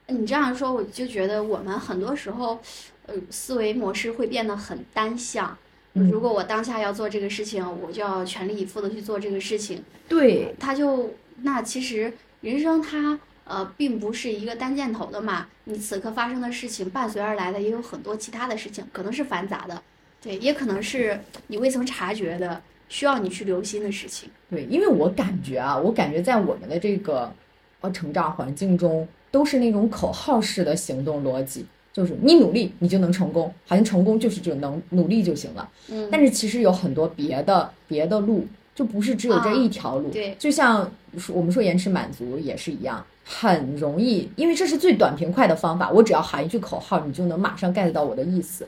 [0.06, 2.60] 你这样说，我就觉得我们很多时候，
[3.06, 5.58] 呃，思维模式会变得很单向。
[5.94, 9.83] 如果我当下要做这个事情，我就要全力以赴的去做这个事情。
[10.09, 19.83] 对，他就那其实人生它呃并不是一个单箭头的嘛，你此刻发生的事情伴随而来的也有很多其他的事情，可能是繁杂的。
[20.22, 24.31] 对，也可能是你未曾察觉的，需要你去留心的事情。
[24.48, 27.33] 对，因为我感觉啊，我感觉在我们的这个
[27.81, 35.68] 呃成长环境中，都是那种口号式的行动逻辑，就是你努力你就能成功，好像成功就是就能努力就行了。
[35.88, 36.09] 嗯。
[36.11, 40.09] 但是其实有很多别的别的路，就不是只有这一条路。
[40.11, 40.35] 对。
[40.38, 40.90] 就像
[41.33, 48.66] 我们说延迟满足也是一样，很容易，因为这是最短平快的方法，我只要喊一句口号，你就能马上 get 到我的意思。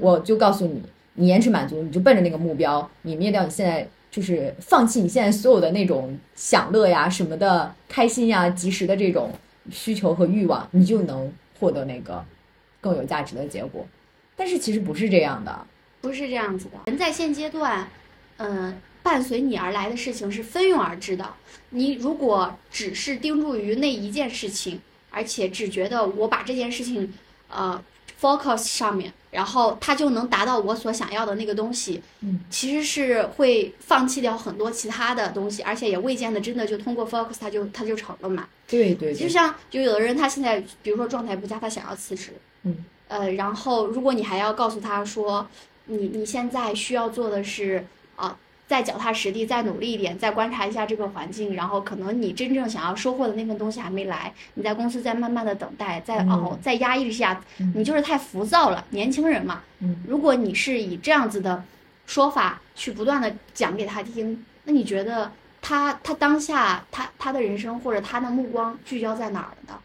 [0.00, 0.82] 我就告诉你。
[1.18, 9.30] 你延迟满足，你就奔着那个目标，你灭掉你现在就是放弃你现在所有的那种享乐呀、什么的开心呀、及时的这种
[9.70, 12.22] 需求和欲望，你就能获得那个
[12.86, 13.86] 更有价值的结果。
[14.36, 15.66] 但是其实不是这样的，
[16.00, 16.78] 不是这样子的。
[16.86, 17.88] 人在现阶段，
[18.36, 21.34] 嗯，伴随你而来的事情是蜂拥而至的。
[21.70, 27.12] 你如果只是盯住于那一件事情，而且只觉得我把这件事情，
[27.48, 27.82] 呃。
[28.18, 32.02] focus 上面，然后它就能达到我所想要的那个东西。
[32.20, 38.48] 嗯，其实是会放弃掉很多其他的东西，而且也未见得真的就通过 focus 它就它就成了嘛。
[38.66, 39.12] 对对。
[39.12, 42.32] 就像就有的人他现在比如说状态不佳，他想要辞职。
[42.66, 42.84] 嗯。
[43.08, 45.48] 呃，然后如果你还要告诉他说，
[45.86, 48.36] 你你现在需要做的是啊。
[48.68, 57.40] 再脚踏实地，再努力一点，再观察一下这个环境，然后可能你真正想要收获的那份东西还没来，你在公司再慢慢的等待，再熬，再压抑一下，
[57.76, 58.84] 你就是太浮躁了。
[58.90, 61.62] 年轻人嘛，嗯如果你是以这样子的
[62.06, 65.30] 说法去不断的讲给他听，那你觉得
[65.62, 69.78] 他他当下他他的人生或者他的目光聚焦在哪儿了呢？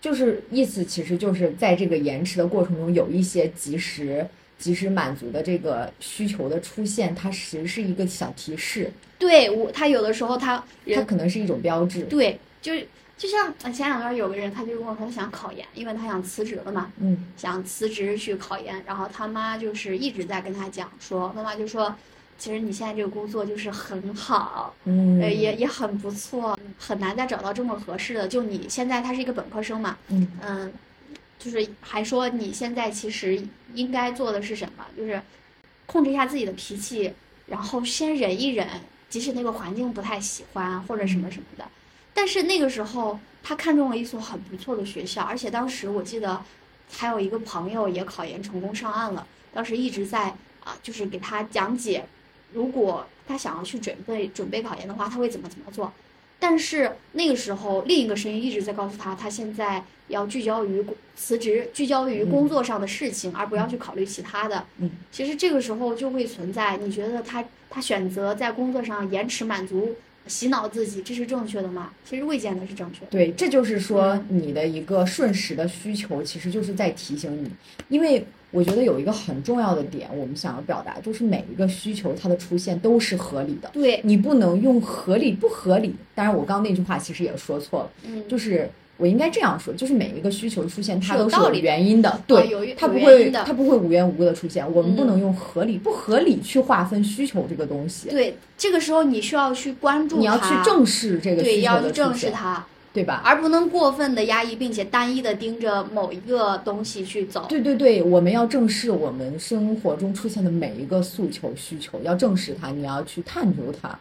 [0.00, 4.26] 就是意思其实就是在这个延迟的过程中有一些及时。
[4.58, 8.90] 及时满足的这个需求的出现，它其实是一个小提示。
[9.18, 12.04] 对我，他有的时候他他可能是一种标志。
[12.04, 12.72] 对，就
[13.18, 16.90] 就像前两天有个人，他就跟我说他想考研，因为他想辞职了嘛。
[16.98, 17.26] 嗯。
[17.36, 21.94] 想辞职去考研，然后他妈就是一直在跟他讲说，妈妈就说，
[22.38, 28.28] 其实你现在这个工作就是很好，嗯，也也很不错，很难再找到这么合适的。
[28.28, 30.72] 就你现在他是一个本科生嘛，嗯嗯。
[31.38, 33.40] 就是还说你现在其实
[33.74, 34.84] 应该做的是什么？
[34.96, 35.20] 就是
[35.84, 37.12] 控制一下自己的脾气，
[37.46, 38.66] 然后先忍一忍，
[39.10, 41.64] 即使那个环境不太喜欢或者什么什么的。
[42.14, 46.42] 但是那个时候他看中了一所很不错的学校，而且当时我记得
[46.90, 52.04] 还有一个朋友也考研成功上岸了，当时一直在啊，就是给他讲解，
[52.56, 55.92] 如果他想要去准备准备考研的话，他会怎么怎么做。
[56.38, 60.82] 但是那个时候，另一个声音一直在告诉他，他现在要聚焦于
[61.14, 64.64] 辞职，聚焦于工作上的事情，而不要去考虑其他的。
[64.78, 69.94] 嗯，其实这个时候就会存在，你觉得他他选择在工作上延迟满足，
[70.26, 71.92] 洗脑自己，这是正确的吗？
[72.08, 73.06] 其实未见得是正确的。
[73.10, 77.50] 对，这就是说你的一个瞬时的需求，其实就是在提醒你，
[77.88, 78.24] 因为。
[78.52, 83.68] 我觉得有一个很重要的点，我们想要表达，就是每一个需求它的出现都是合理的。
[83.72, 85.94] 对，你不能用合理不合理。
[86.14, 87.90] 当然，我刚刚那句话其实也说错了。
[88.06, 92.22] 嗯，就是我应该这样说，就是每一个需求出现，它都是有原因的。
[92.26, 94.64] 对，它不会，它不会无缘无故的出现。
[94.72, 98.08] 我们不能用合理不合理去划分需求这个东西。
[98.08, 102.32] 对，这个时候你需要去关注，你要去正视这个需求的出现。
[102.32, 102.36] 对
[103.02, 103.22] 吧？
[103.24, 107.46] 而不能过分的压抑，并且单一的盯着某一个东西去走。
[107.48, 113.98] 对对对，我们要正视我们生活中出现的每一个诉求需求，要正视它，你要去探究它。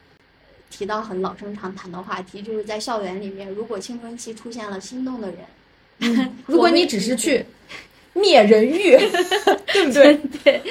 [0.69, 5.31] 提到很老生常谈的话题，就是在校园里面，如果青春期出现了心动的
[5.99, 7.45] 人，如果你只是去
[8.13, 8.97] 灭人欲，
[9.71, 10.15] 对不对？
[10.43, 10.61] 对。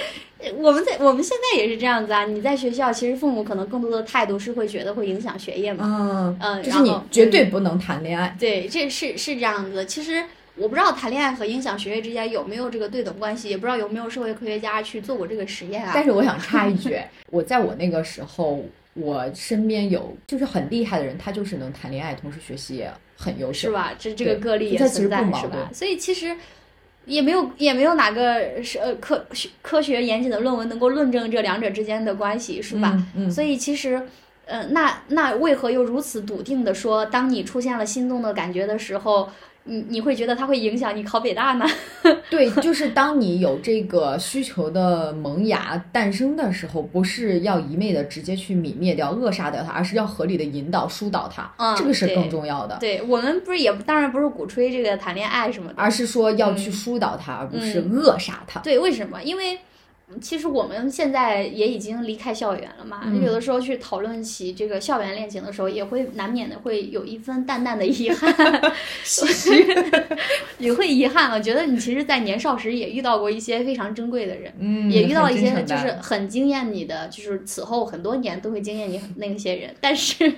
[0.57, 2.25] 我们在我们现在也是这样子啊！
[2.25, 5.85] 你在学校，其实父母可能更多的态度是会觉得会影响学业嘛。
[5.87, 8.37] 嗯嗯，就是你绝对不能谈恋爱。
[8.39, 9.85] 对，这是是这样子。
[9.87, 10.25] 其实
[10.57, 15.93] 我不知道谈恋爱和影响学业之间有没有这个对等关系，也不知道有没有社会科学家去做过这个实验啊。
[15.95, 16.99] 但是我想插一句，
[17.31, 23.93] 我在我那个时候，我身边有就是很厉害的人，他就是能谈恋爱，同时学习也很优秀，是吧？
[23.99, 25.71] 这这个个例也存在，是吧？
[25.73, 26.37] 所以其实。
[27.07, 32.97] 也没有也没有哪个是呃科学科学严谨的论文能够论证这两者之间的关系，是吧？
[33.17, 33.31] 嗯。
[33.31, 34.03] 所以其实，
[34.47, 39.29] 呃，那那为何又如此笃定的说，当你出现了心动的感觉的时候？
[39.65, 41.67] 你你会觉得它会影响你考北大呢？
[42.29, 51.51] 对，就是当你有这个需求的萌芽诞生的时候，不是要一昧的直接去泯灭掉、扼杀掉它，而是要合理的引导、疏导它。
[51.57, 52.77] 嗯，这个是更重要的。
[52.79, 58.61] 对我们不是也当然不是鼓吹这个谈恋爱什么的，而是说要去疏导它，而不是扼杀它。
[58.61, 59.23] 对，为什么？
[59.23, 59.59] 因为。
[60.21, 68.33] 其实我们现在也已经离开校园了嘛，有的时候去讨论起这个校园恋情的时候，也会难免的会有一分淡淡的遗憾，
[70.59, 71.33] 也会遗憾。
[71.33, 80.33] 我觉得你其实，在年少时也遇到过一些非常珍贵的人，嗯，也遇到一些就是很惊艳你的，就是此后很多年都会惊艳你那些人，但是。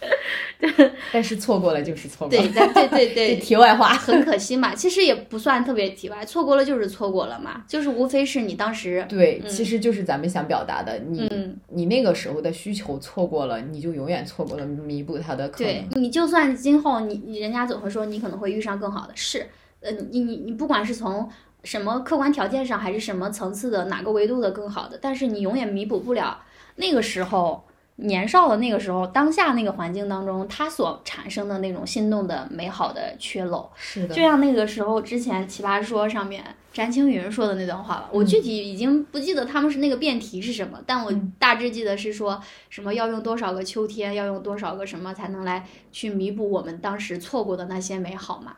[1.12, 4.74] 但是错过了就是错过了，对对对 对，题外话，很可惜嘛。
[4.74, 11.30] 其实也不算特别题外，错过了就是错过了嘛，就是无非是你当时对，其实就是咱们想表达的，你
[11.68, 15.72] 你那个时候的需求错过了，你就永远错过了弥补它的可能。
[15.72, 19.46] 对你就算今后你你人家总会说你可能会遇上更好的，是，
[19.80, 21.28] 呃，你你你不管是从
[21.62, 26.40] 什么客观条件上，还是什么层次的哪个维度的更好的，但是你永远弥补不了
[26.76, 27.64] 那个时候。
[28.00, 48.56] 年少的那个时候，当下那个环境当中，他所产生的那种心动的美好的缺漏，是的，就像那个时候之前奇葩说上面詹青云说的那段话吧，我具体已经不记得他们是那个辩题是什么，但我大致记得是说什么要用多少个秋天，要用多少个什么才能来去弥补我们当时错过的那些美好嘛。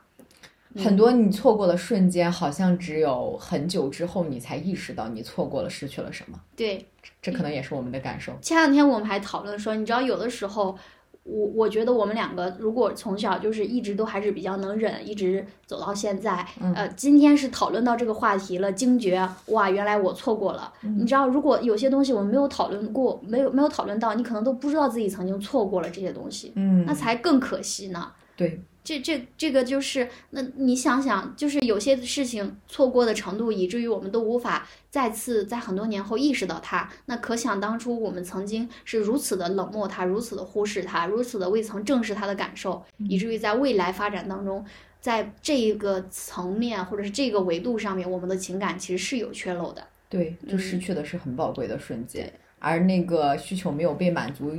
[0.77, 6.39] 很多你错过的瞬间，好像只有很久之后你才意识到你错过了，失去了什么。
[6.55, 6.85] 对，
[7.21, 8.33] 这可能也是我们的感受。
[8.41, 10.77] 前两天我们还讨论说，你知道，有的时候，
[11.23, 20.71] 我我觉得我们两个如果从小就是一直都还是比较能忍，一直走到现在，呃，今天是讨论到这个话题了，惊觉哇，原来我错过了。
[20.81, 28.11] 你知道，如果有些东西我们没有讨论过，没有没有讨论到，你可能都不知道自己曾经错过了这些东西，嗯，那才更可惜呢。
[28.35, 28.61] 对。
[28.83, 36.89] 这这这个就是，那你想想，就是有些事情错过的程度，以至于我们都无法再次在很多年后意识到它。
[37.05, 44.65] 那可想当初，我们曾经是如此的冷漠它，如此的忽视它，如此的未曾正视它的感受，以至于在未来发展当中，
[44.99, 49.87] 在这一个层面或者是这个维度上面，我们的情感其实是有缺漏的。
[50.09, 54.51] 对，就失去的是很宝贵的瞬间，而那个需求没有被满足，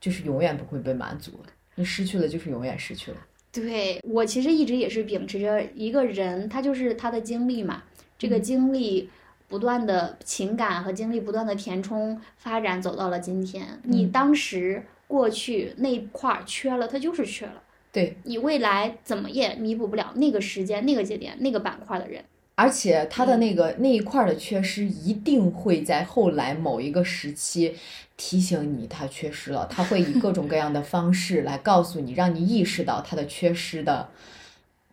[0.00, 1.32] 就是永远不会被满足。
[1.74, 3.16] 你失去了，就是永远失去了。
[3.52, 7.82] 对我其实一直也是秉持着一个人，他就是他的经历嘛，
[8.18, 9.10] 这个经历
[9.46, 13.78] 不断的情感和经历不断的填充发展，走到了今天。
[13.82, 17.62] 你当时过去那块儿缺了，它就是缺了。
[17.92, 22.24] 对你未来怎么也弥补不了那个时间、那个节点、那个板块的人。
[22.54, 27.74] 而且他的那个那一块的缺失，一定会在后来某一个时期
[28.16, 29.66] 提醒你他缺失了。
[29.70, 34.08] 他会以各种各样的方式来告诉你，让你意识到他的缺失的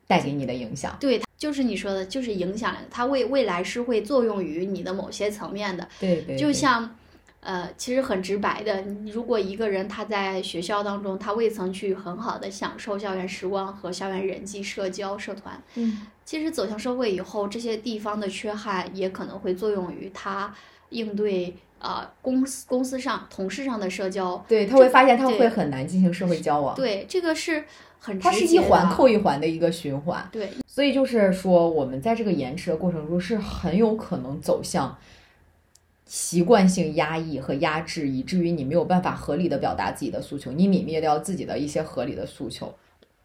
[0.08, 0.98] 带给你的影响。
[1.00, 2.76] 对，就是你说的，就是影响。
[2.90, 5.88] 它未未来是会作用于你的某些层面的。
[6.00, 6.38] 对对。
[6.38, 6.96] 就像，
[7.42, 16.06] 呃，其实很直白的，如果一个人他在学校当中，他未曾去很好的享受校园时光和校园人际、社交、社团，嗯。
[16.26, 20.54] 其实走向社会以后，这些地方的缺憾也可能会作用于他
[20.90, 24.38] 应对呃公司公司上同事上的社交。
[24.48, 26.76] 对他会发现他会很难进行社会交往。
[26.76, 27.64] 对，这个是
[28.00, 30.30] 很它是一环扣一环的一个循环。
[30.32, 34.96] 对，所以就是说，我们在这个延迟的过程中是很有可能走向
[36.10, 42.74] 习惯性压抑和压制，以至于你没有办法合理的表达自己的诉求，你泯灭掉自己的一些合理的诉求。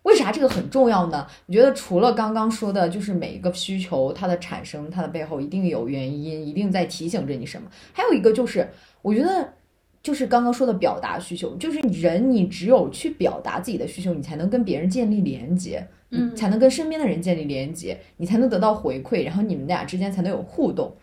[0.02, 1.26] 为啥这个很重要呢？
[1.46, 7.66] 我觉得除了刚刚说的，就是每一个需求它的产生，它的背后一定有原因，一定在提醒着你什么。
[7.94, 8.68] 还有一个就是，
[9.00, 9.54] 我觉得
[10.02, 20.94] 就是刚刚说的表达需求，就是人你只有去表达自己的需求，你才能跟别人建立连接，嗯，才能跟身边的人建立连接，你才能得到回馈，然后你们俩之间才能有互动。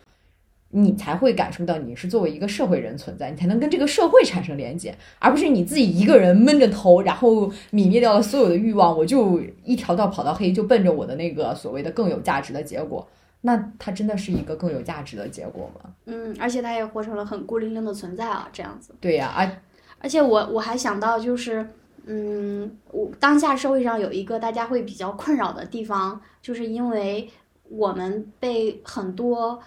[0.71, 13.07] 你才会感受到你是作为一个社会人存在，你才能跟这个社会产生连接，而不是你自己一个人闷着头，然后泯灭掉了所有的欲望，我就一条道跑到黑，就奔着我的那个所谓的更有价值的结果。
[13.41, 15.89] 那它真的是一个更有价值的结果吗？
[16.05, 18.93] 嗯，而且它也活成了很孤零零的存在啊，这样子。
[19.01, 19.51] 对呀、啊，
[19.99, 21.67] 而且我我还想到就是，
[22.05, 27.27] 嗯，我当下社会上有一个大家会比较困扰的地方，就是因为
[27.67, 29.59] 我们被很多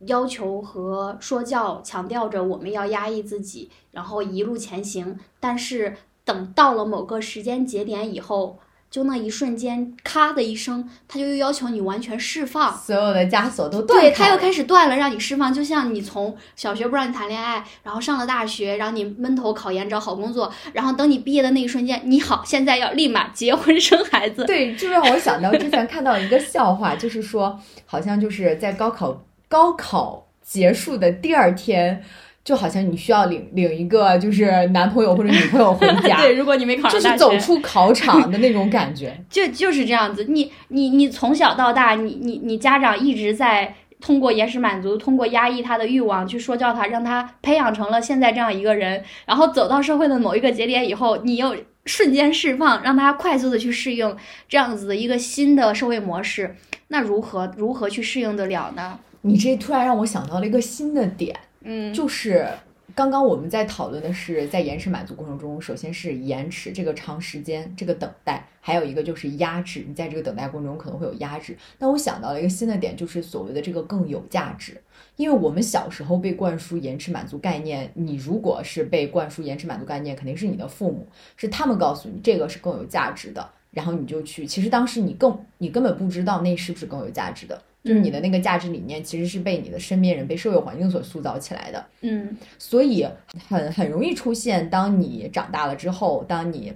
[0.00, 8.58] 要求和说教强调着我们要压抑自己，然后一路前行，但是等到了某个时间节点以后。
[8.88, 15.52] 就那一瞬间，咔的一声，他就又要求你完全释放，所有的枷锁都断对他又开始断了，让你释放。
[15.52, 24.44] 就像你从小学不让你谈恋爱，然后上了大学，然后你闷头考研找好工作，然后等你毕业的那一瞬间，你好，现在要立马结婚生孩子。
[24.46, 32.02] 对，就让我想到之前看到一个笑话，就是说，好像就是在高考高考结束的第二天，
[32.44, 39.16] 就好像你需要领领一个就是男朋友或者女朋友回家， 对，如果你没考就是上大学，走出考场的那种感觉。
[39.30, 40.24] 就就是这样子。
[40.24, 43.74] 你你你从小到大，你你你家长一直在。
[43.98, 49.02] 通过延时满足，通过压抑他的欲望去说教他，让他培养成了现在这样一个人。
[49.24, 54.14] 然后走到社会的某一个节点以后，你又瞬间释放，让他快速的去适应
[54.50, 56.54] 这样子的一个新的社会模式。
[56.88, 58.98] 那如何如何去适应得了呢？
[59.22, 62.48] 你这突然让我想到了一个新的点，嗯，就是
[62.94, 71.56] 刚刚我们在讨论的是在延迟满足过程中，首先是延迟这个长时间这个等待，还有一个就是压制，你在这个等待过程中可能会有压制。
[71.78, 74.80] 但我想到了一个新的点，就是所谓的这个更有价值。
[75.16, 81.06] 因为我们小时候被灌输延迟满足概念，你如果是被灌输延迟满足概念，肯定是你的父母，
[81.36, 84.46] 是他们告诉你这个是更有价值的，然后你就去。
[84.46, 91.86] 其实当时你更你根本不知道那是不是更有价值的，就是你的那个价值理念其实是被你的身边人、被社会环境所塑造起来的。
[92.00, 93.06] 嗯所以
[93.48, 96.72] 很很容易出现，当你长大了之后，当你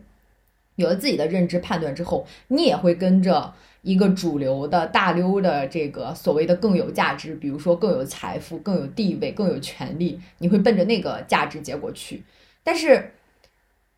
[0.76, 3.52] 有了自己的认知判断之后，你也会跟着
[3.82, 12.22] 一个主流的大溜的这个所谓的更有价值，比如说更有财富、更有地位、更有权利，你会奔着那个价值结果去。
[12.62, 13.12] 但是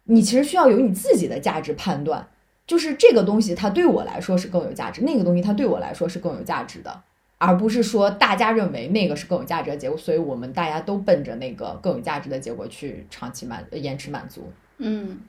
[0.04, 2.26] 你其实需要有你自己的价值判断，
[2.72, 7.02] 就是这个东西它对我来说是更有价值，那个东西它对我来说是更有价值的。
[7.36, 14.50] 而不是说大家认为那个是更有价值的结果，所以我们大家都奔着那个更有价值的结果去长期满呃延迟满足。
[14.78, 15.20] 嗯，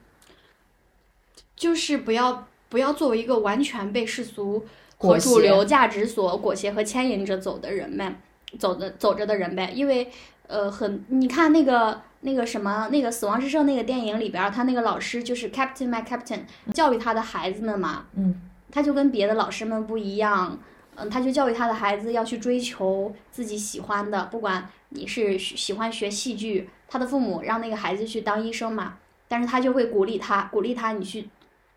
[1.54, 4.66] 就是不要不要作为一个完全被世俗
[4.98, 8.16] 和主流价值所裹挟和牵引着走的人们，
[8.58, 9.70] 走的走着的人呗。
[9.76, 10.10] 因为
[10.48, 16.42] 呃，很你看那个那个什么那个死亡之社那个电影里边，他那个老师就是 Captain My Captain，
[16.74, 20.58] 教育他的孩子们嘛，嗯，他就跟别的老师们不一样。
[20.96, 31.28] 嗯，他就教育他的孩子要去追求自己喜欢的，不管你是喜喜欢学戏剧，他的父母让那个孩子去当医生嘛，但是他就会鼓励他，鼓励他你去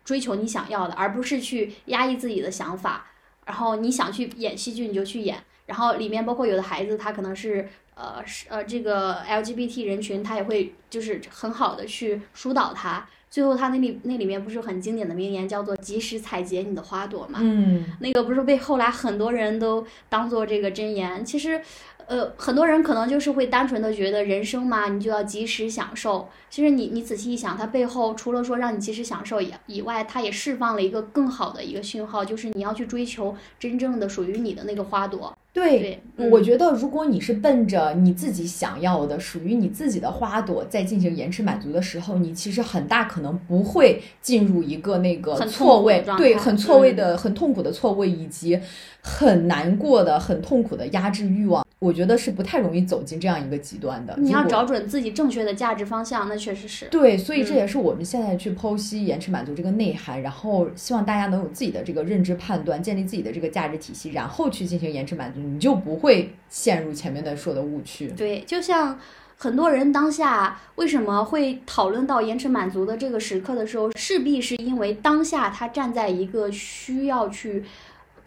[0.05, 3.07] 追求你想要的，而不是去压抑自己的想法。
[3.43, 7.67] 然后你想去演戏剧你就去演，然后里面包括有的孩子他可能是
[7.97, 13.07] 呃是呃这个 LGBT 人群，他也会就是很好的去疏导他。
[13.29, 17.39] 最后他那里那里面不是很经典的名言叫做“及时采撷你的花朵”嘛？
[17.41, 21.25] 嗯，那个不是被后来很多人都当做这个箴言。
[21.25, 21.61] 其实，
[22.07, 26.29] 呃，很多人可能就是会单纯的觉得人生嘛，你就要及时享受。
[26.49, 35.37] 其实你你仔细一想，它背后除了说让你及时享受以以外，它也释放了一个更好的一个讯号，就是你要去追求真正的属于你的那个花朵。
[35.57, 35.99] 对，
[36.29, 48.59] 我觉得如果你是奔着你自己想要的、属于你自己的花朵在进行延迟满足的时候，你其实很大可能不会进入一个那个很错位，对，很错位嗯的、很痛苦的错位，以及
[49.01, 51.65] 很难过的、很痛苦的压制欲望。
[51.79, 54.15] 我觉得是不太容易走进这样一个极端的。
[54.17, 56.85] 你要找准自己正确的价值方向，那确实是。
[56.87, 68.07] 对，所以这嗯也是我们现在去剖析延迟满足这个内涵，然后希望大家能有自己的这个认知判断，建立自己的这个价值体系，然后去进行延迟满足，你就不会陷入前面的说的误区。
[68.17, 68.99] 对，就像
[69.37, 77.63] 很多人当下为什么会讨论到延迟满足的这个时刻的时候，势必是因为当下他站在一个需要去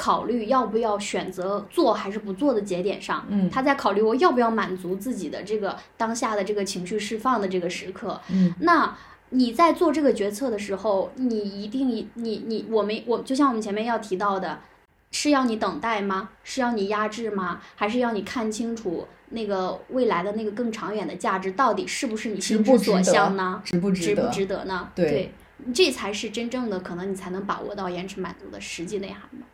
[0.01, 3.27] 考虑要不要选择做还是不做的节点上。
[3.29, 8.19] 嗯他在考虑我要不要满足自己的这个当下的这个情绪释放的这个时刻。
[8.31, 8.97] 嗯那
[9.29, 12.09] 你在做这个决策的时候，你一定你
[12.47, 14.61] 你我们我就像我们前面要提到的，
[15.11, 16.31] 是要你等待吗？
[16.43, 17.61] 是要你压制吗？
[17.77, 23.61] 还是要你看清楚那个未来的那个更长远的价值到底是不是你心之所向呢？
[23.67, 24.23] 值不值得？
[24.23, 24.89] 值不值得呢？
[24.95, 25.35] 对
[25.75, 29.47] 这才是真正的可能，你才能把握到延迟满足的实际内涵嘛。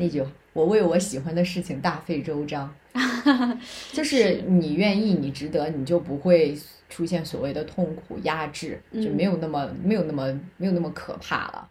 [0.00, 0.24] 那句
[0.54, 2.72] “我为我喜欢的事情大费周章
[3.92, 6.56] ”，就是你愿意，你值得，你就不会
[6.88, 11.68] 出现所谓的痛苦压制，就没有那么没有那么没有那么可怕了。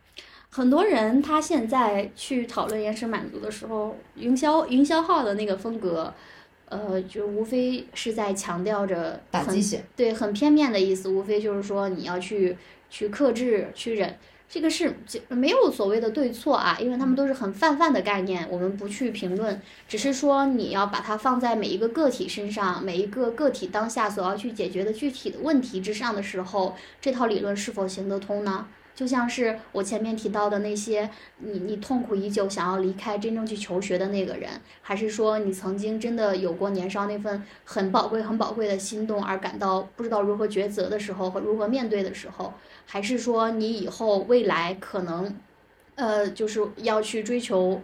[0.50, 6.14] 很多人他现在去讨论延迟满足的时候，营销营销号的那个风格，
[6.68, 12.58] 呃，就无非是在强调着打鸡血，对，很片面的意思，无非就是说你要去
[12.90, 14.18] 去克制、去忍。
[14.50, 28.68] 这个是没有所谓的对错啊，因为他们都是很泛泛的概念，我们不去评论，只是说你要把它放在每一个个体身上，每一个个体当下所要去解决的具体的问题之上的时候，这套理论是否行得通呢？
[28.98, 34.50] 就像是我前面提到的那些，你你痛苦已久想要离开真正去求学的那个人，
[34.82, 42.52] 还是说你曾经真的有过年少那份很宝贵很宝贵的心动而感到不知道如何抉择的时候和如何面对的时候，
[42.88, 45.38] 还是说你以后未来可能，
[45.94, 47.80] 呃，就是要去追求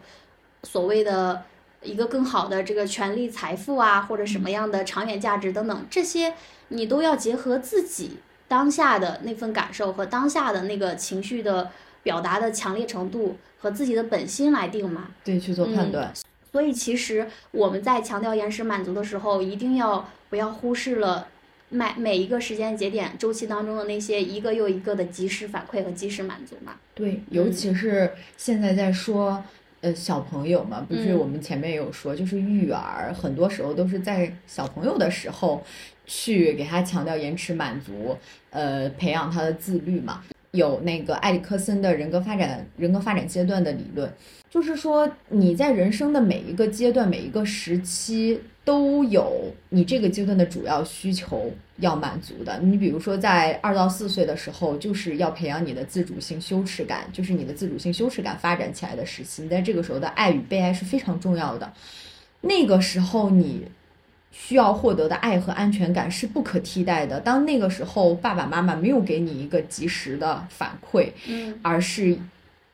[0.63, 1.43] 所谓的
[1.83, 6.33] 一个更好的这个权利财富啊，或者什么样的长远价值等等，这些
[6.69, 8.17] 你都要结合自己。
[8.53, 11.71] 当下的那份感受和当下的那个情绪的
[12.03, 15.07] 表达的强烈程度和自己的本心来定嘛？
[15.23, 16.13] 对，去做判断。
[16.51, 21.27] 所以其实我们在强调延时满足的时候，一定要不要忽视了
[21.69, 26.73] 每每一个时间节点周期当中的那些一个又一个的及时反馈和及时满足嘛？
[26.93, 29.43] 对，尤其是现在在说
[29.81, 35.63] 呃小朋友嘛，不是我们前面有说，就是育儿，很多时候都是在小朋友的时候。
[36.05, 38.17] 去给他强调延迟满足，
[38.49, 40.23] 呃，培养他的自律嘛。
[40.51, 44.07] 有那个埃里克森的人格发展人格发展阶段的理论，
[44.51, 52.59] 就是说你在人生的每一个阶段、每一个时期都有你这个阶段的主要需求要满足的。
[52.59, 59.41] 你比如说在二到四岁的时候，就是要培养你的自主性羞耻感，就是你的自主性羞耻感发展起来的时期。
[59.41, 61.73] 你在这个时候的爱与被爱是非常重要的。
[62.41, 63.65] 那个时候你。
[64.35, 67.19] 需要获得的爱和安全感是不可替代的。
[67.19, 72.17] 当那个时候，爸爸妈妈没有给你一个及时的反馈，嗯，而是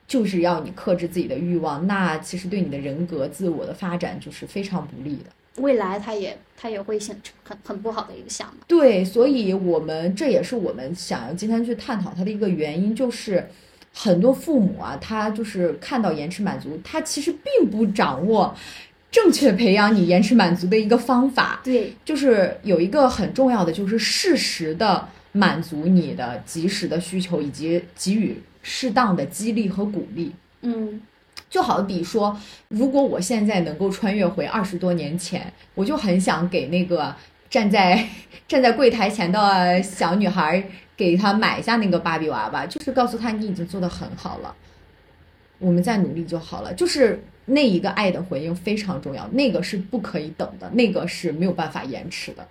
[0.08, 5.26] 就是要你克制自己的欲望，那其实对你的人格自我的发展就是非常不利的。
[5.62, 8.48] 未来他也他也会形成很很不好的影响。
[8.66, 13.46] 对，所以我们这也是我们想要今天去探讨它的一个原因，就是
[13.94, 18.56] 很多父母啊，他就是看到延迟满足，他其实并不掌握。
[19.12, 30.32] 正确培养你延迟满足的一个方法，对，就是有一个很重要的，就是适时的满足你的及时的需求，以及给予适当的激励和鼓励。
[30.62, 31.02] 嗯，
[31.50, 37.16] 就好比说，如果我现在能够穿越回二十多年前，我就很想给那个
[37.50, 38.08] 站在
[38.48, 40.64] 站在柜台前的小女孩，
[40.96, 44.54] 给她买一下那个芭比娃娃，就是告诉她你已经做得很好了，
[45.58, 47.24] 我们再努力就好了，就是。
[47.50, 52.48] 那一个爱的回应非常重要，那个是不可以等的，那个是没有办法延迟的。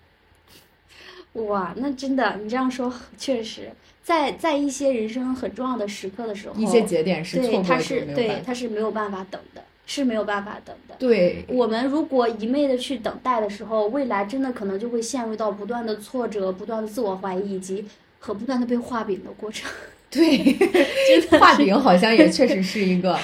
[1.44, 3.70] 哇，那真的，你这样说确实，
[4.02, 10.96] 在在一些人生很重要的时刻的时候，一些节点是错过它是对，它是没有办法等的，是没有办法等的。
[10.98, 17.84] 对，我们如果一昧的去等待的时候，未来真的可能就会陷入到不断的挫折、不断的自我怀疑以及
[18.18, 19.70] 和不断的被画饼的过程。
[20.10, 20.56] 对，
[21.38, 23.16] 画饼好像也确实是一个。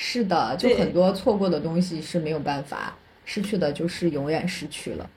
[0.00, 5.10] 是的，就很多错过的东西是没有办法失去的，就是永远失去了。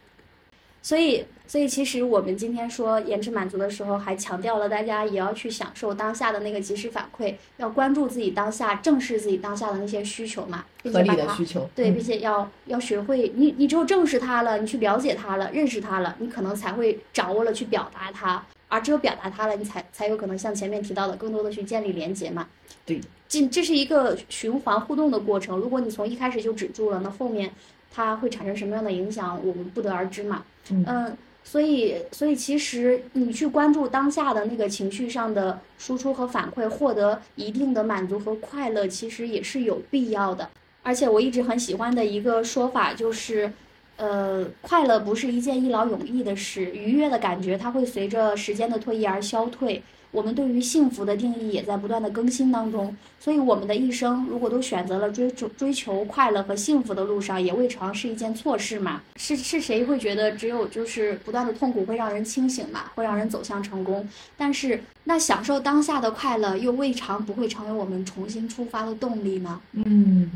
[0.81, 11.69] 所以，所以其实我们今天说延迟满足的时候，还强调了大家也要去享受当下的那个及时反馈，要关注自己当下，正视自己当下的那些需求嘛，合理的需求。
[11.75, 18.43] 对，并且要要学会，你你只有正视它了，你去了解它了，认识它了，你可能才会掌握了去表达它。
[18.67, 22.47] 而只有表达它了，你才才有可能像前面提到的，更多的去建立连接嘛。
[22.85, 22.99] 对，
[23.31, 25.57] 这这是一个循环互动的过程。
[25.57, 27.49] 如果你从一开始就止住了，那后面
[27.89, 30.43] 它会产生什么样的影响，我们不得而知嘛。
[30.69, 40.49] 嗯，所以所以其实你去关注当下的那个情绪上的输出和反馈，获得一定的满足和快乐，其实也是有必要的。
[40.83, 43.53] 而且我一直很喜欢的一个说法就是。
[43.97, 49.83] 呃，快乐不是一件一劳永逸的事，愉悦的感觉它会随着时间的推移而消退。
[50.11, 59.01] 我们对于幸福的定义也在不断的更新当中，所以我们的一生如果都选择了追逐追求快乐和幸福的路上，也未尝是一件错事嘛。
[59.15, 64.07] 是是谁会觉得只有就是不断的痛苦会让人清醒嘛，会让人走向成功？
[64.37, 69.61] 但是那享受当下的快乐又未尝不会成为我们重新出发的动力呢？
[69.73, 70.29] 嗯。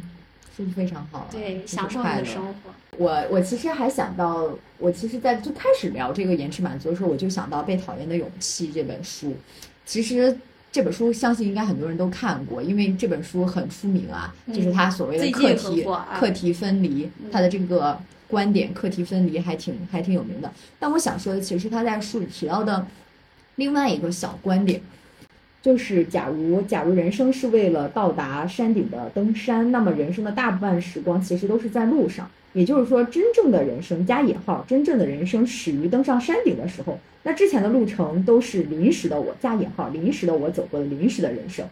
[0.63, 2.53] 是非常好，对，享受你的生活。
[2.97, 9.35] 我我其实还想到，我其实，在最开始聊这个延迟满足的时候，我就想到《被讨厌的勇气》这本书。
[9.85, 10.37] 其实
[10.71, 15.85] 这本书相信应该很多人都看过，因为这本书很出名啊，就是他所谓的课题
[16.17, 17.99] 课题分离，他的这个
[18.29, 20.49] 观点课题分离还挺还挺有名的。
[20.79, 22.87] 但我想说的，其实他在书里提到的
[23.55, 24.81] 另外一个小观点。
[25.65, 32.29] 就是假如假如人生是为了到达山顶的登山，那么人生的大部分时光其实都是在路上。
[32.53, 41.65] 也就是说，真正的人生加引号，真正的人生始于登上山顶的时候，那之前的路程都是临时的我加引号临时的我走过的临时的人生。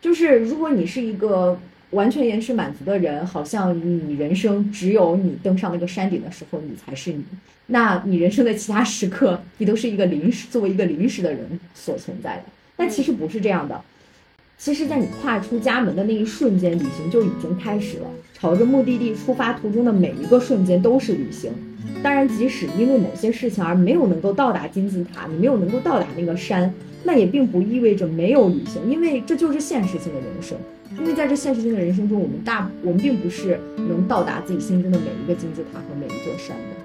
[0.00, 7.22] 就是如果你是一个完全延迟满足的人，好像你人生只有你登上那个山顶的时候你才是你，
[7.66, 12.44] 那你人生的其他时刻你都是一个临时作为一个临时的人所存在的。
[12.76, 13.80] 但其实不是这样的，
[14.58, 18.06] 其实，在你跨出家门的那一瞬间，旅行就已经开始了。
[18.32, 21.52] 朝着目的地出发途中的每一个瞬间都是旅行。
[22.02, 26.72] 当然，即使因为某些事情而没有能够到达金字塔，你没有能够到达那个山，
[27.04, 30.56] 那也并不意味着没有旅行，因为这就是现实性的人生。
[30.98, 36.83] 因为在这现实性的人生中，我们大我们并不是能到达自己心中的每一个金字塔和每一座山的。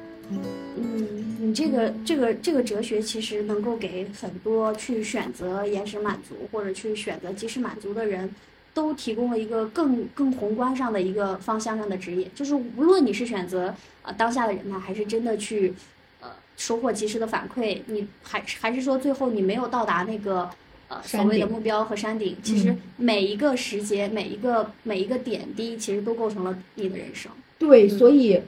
[1.49, 8.29] 你这个这个这个哲学其实能够给很多去选择延时满足或者去选择及时满足的人，
[8.71, 12.29] 都提供了一个更更宏观上的一个方向上的指引。
[12.35, 13.73] 就是无论你是选择
[14.03, 15.73] 呃当下的人呢，还是真的去
[16.21, 20.47] 呃收获及时的反馈，你还还是说最后你没有到达那个
[20.87, 27.31] 呃所谓的目标和山顶，其实每一个时节每一个每一个点滴，其实都构成了你的人生。
[27.57, 28.39] 对，所以。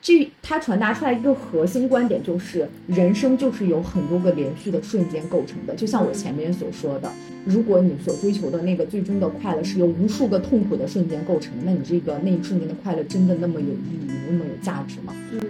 [0.00, 5.74] 这它传达出来一个核心观点，就是人生就是由很多个连续的瞬间构成的。
[5.74, 7.10] 就像我前面所说的，
[7.44, 15.12] 如果你所追求的那个最终的快乐是由无数个痛苦的瞬间构成，那你这个那一瞬间的快乐真的那么有意义，那么有价值吗？
[15.32, 15.40] 嗯。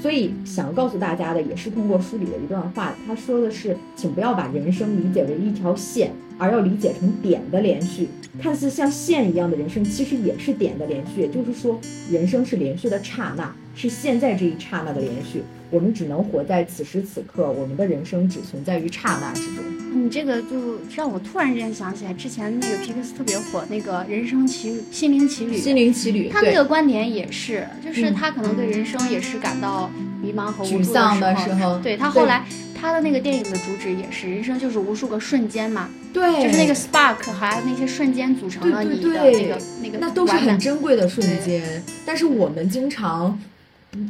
[0.00, 8.08] 所以想要告诉大家的，也是通过书里的一段话，他说的是，请不要把人生理解为一条线，而要理解成点的连续。
[8.40, 11.20] 看似像线一样的人生，其实也是点的连续。
[11.20, 11.80] 也就是说，
[12.10, 15.42] 人生是连续的刹那，是现在这一刹那的连续。
[15.70, 19.64] 我们只能活在此时此刻，我们的人生只存在于刹那之中。
[19.92, 25.56] 你这个就让我突然之间想起来，之前那个皮克斯特别火那个人生奇、心灵奇旅。
[25.56, 29.90] 心灵奇旅，他那个观点也是，就是他可能对人生也是感到
[30.22, 31.78] 迷茫和沮丧的时候。
[31.80, 32.46] 对他后来
[32.80, 35.88] 他的那个电影的主旨也是，人生就是无数个瞬间嘛。
[36.12, 39.98] 对，就是那个 spark 还那些瞬间组成了你的那个那个。
[39.98, 43.38] 那都是很珍贵的瞬间，但是我们经常。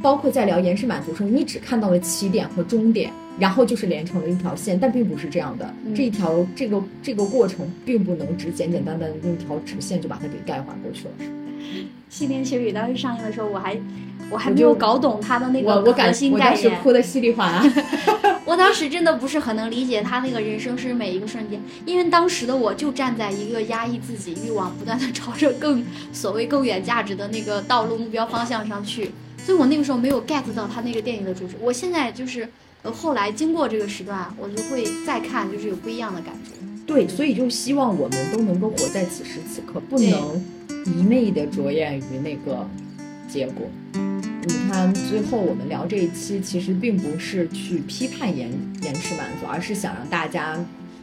[0.02, 5.72] 包括在聊延时满足时候，你只看到了起点和终点，然后就是连成了一条线，但并不是这样的。
[5.94, 11.10] 这一条这个这个过程并不能只简简单单的用一条直线就把它给概括过去了。
[12.10, 13.78] 《西天奇旅》当时上映的时候，我还
[14.30, 17.62] 我还没有搞懂他的那个核心概念，我当时哭的稀里哗啦。
[18.48, 25.84] 我当时真的不是很能理解他那个人生是每一个瞬间，因为当时的我就站在一个压抑自己欲望，不断的 朝着更
[26.14, 29.10] 所谓更远价值的那个道路目标方向上去。
[29.36, 32.48] 所以我那个时候没有 get 到他那个电影的主旨，我现在就是，
[32.82, 36.52] 呃，后来经过这个时段，我就会再看，就是有不一样的感觉。
[36.86, 40.42] 对，所以就希望我们都能够活在此时此刻，不能
[40.86, 42.66] 一昧的着眼于那个
[43.28, 43.68] 结果。
[44.48, 48.50] 你看，最后我们聊这一期，其实并不是去批判延
[48.82, 50.58] 延迟满足，而是想让大家。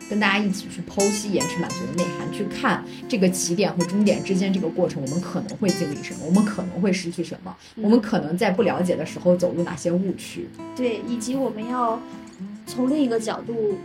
[0.07, 11.99] 跟大家一起去剖析延迟满足的内涵，去看这个起点和终点之间这个过程，我们可能会经历什么，我们可能会失去什么，我们可能在不了解的时候走入哪些误区，对，以及我们要
[12.67, 13.79] 从另一个角度。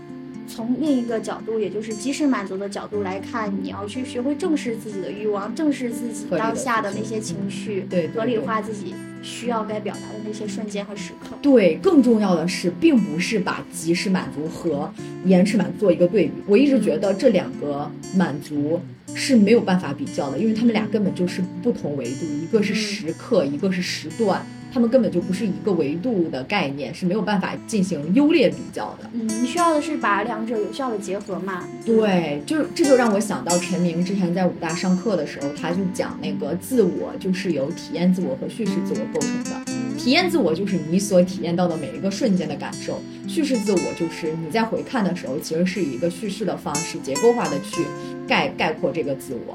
[0.46, 8.92] 从另一个角度，也就是及时满足的角度来看，你要去学会正视自己的欲望，正视自己当下的那些情绪，对，合理化自己
[9.23, 11.37] 需要该表达的那些瞬间和时刻。
[11.43, 14.93] 对，更重要的是，并不是把及时满足和
[15.25, 16.33] 延迟满足做一个对比。
[16.47, 18.81] 我一直觉得这两个满足
[19.14, 24.45] 是没有办法比较的，因为他们俩根本就是不同维度，一个是时刻，一个是时段。
[24.73, 29.11] 他们根本就不是一个维度的概念，是没有办法进行优劣比较的。
[29.12, 31.64] 嗯，你需要的是把两者有效的结合嘛？
[31.85, 39.51] 对，就这就让我想到陈明之前在武大上课的时候，他就讲那个自我就是由体验自我和叙事自我构成的。
[39.99, 47.83] 体验自我就是你所体验到的每一个瞬间的感受，叙事自我就是你在回看的时候，其实是以一个叙事的方式，结构化的去
[48.27, 49.53] 概概括这个自我。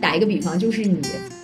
[0.00, 0.98] 打一个比方，就是你，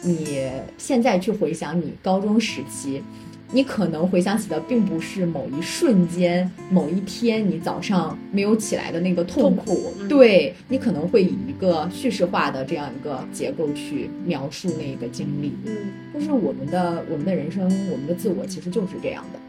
[0.06, 0.48] 你
[0.78, 3.02] 现在去回想你高中时期，
[3.50, 15.52] 你可能回想起的并不是某一瞬间、某一天你早上没有起来的那个痛苦，对你可能会以一个叙事化的这样一个结构去描述那个经历。
[15.64, 15.72] 嗯，
[16.14, 19.40] 就是我们的我们的人生，我们的自我其实就是这样的。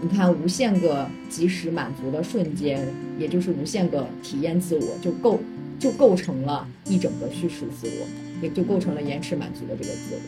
[0.00, 2.80] 你看无限个及时满足的瞬间，
[3.18, 5.40] 也就是无限个体验自我，就构
[5.78, 8.06] 就构成了一整个叙事自我，
[8.42, 10.20] 也就构成了延迟满足的这个自我。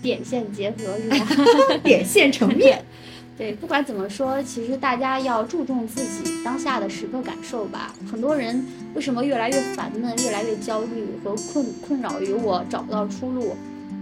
[0.00, 1.26] 点线结合是吧？
[1.82, 2.84] 点线成面。
[3.36, 7.94] 对，不管怎么说，其实大家要注重自己当下的时刻感受吧。
[8.10, 8.64] 很多人
[8.94, 13.54] 为什么越来越烦闷、越来越焦虑和困困扰于我找不到出路？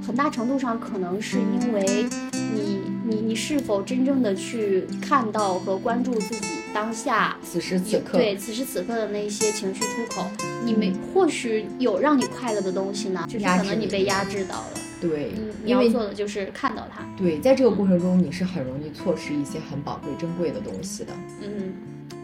[0.06, 2.06] 很大程度上可能是因为
[2.54, 10.26] 你你你是否真正的去看到和关注自己当下此时此刻对此时此刻的那些情绪出口，
[10.64, 14.70] 你没或许有让你快乐的东西呢，就是可能你被压制到了。
[15.00, 17.04] 对，嗯，你要做的就是看到它。
[17.16, 21.12] 对，在这个过程中，你是很容易错失一些很宝贵、珍贵的东西的。
[21.42, 21.74] 嗯，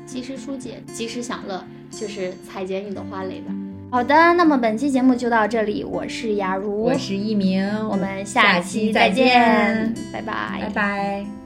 [0.07, 3.55] 及时疏解，及时享乐，就是裁剪你的花蕾吧。
[3.91, 11.42] 好的，那么本期节目就到这里，我是雅茹，我是一鸣，我们下期再见，拜拜拜拜。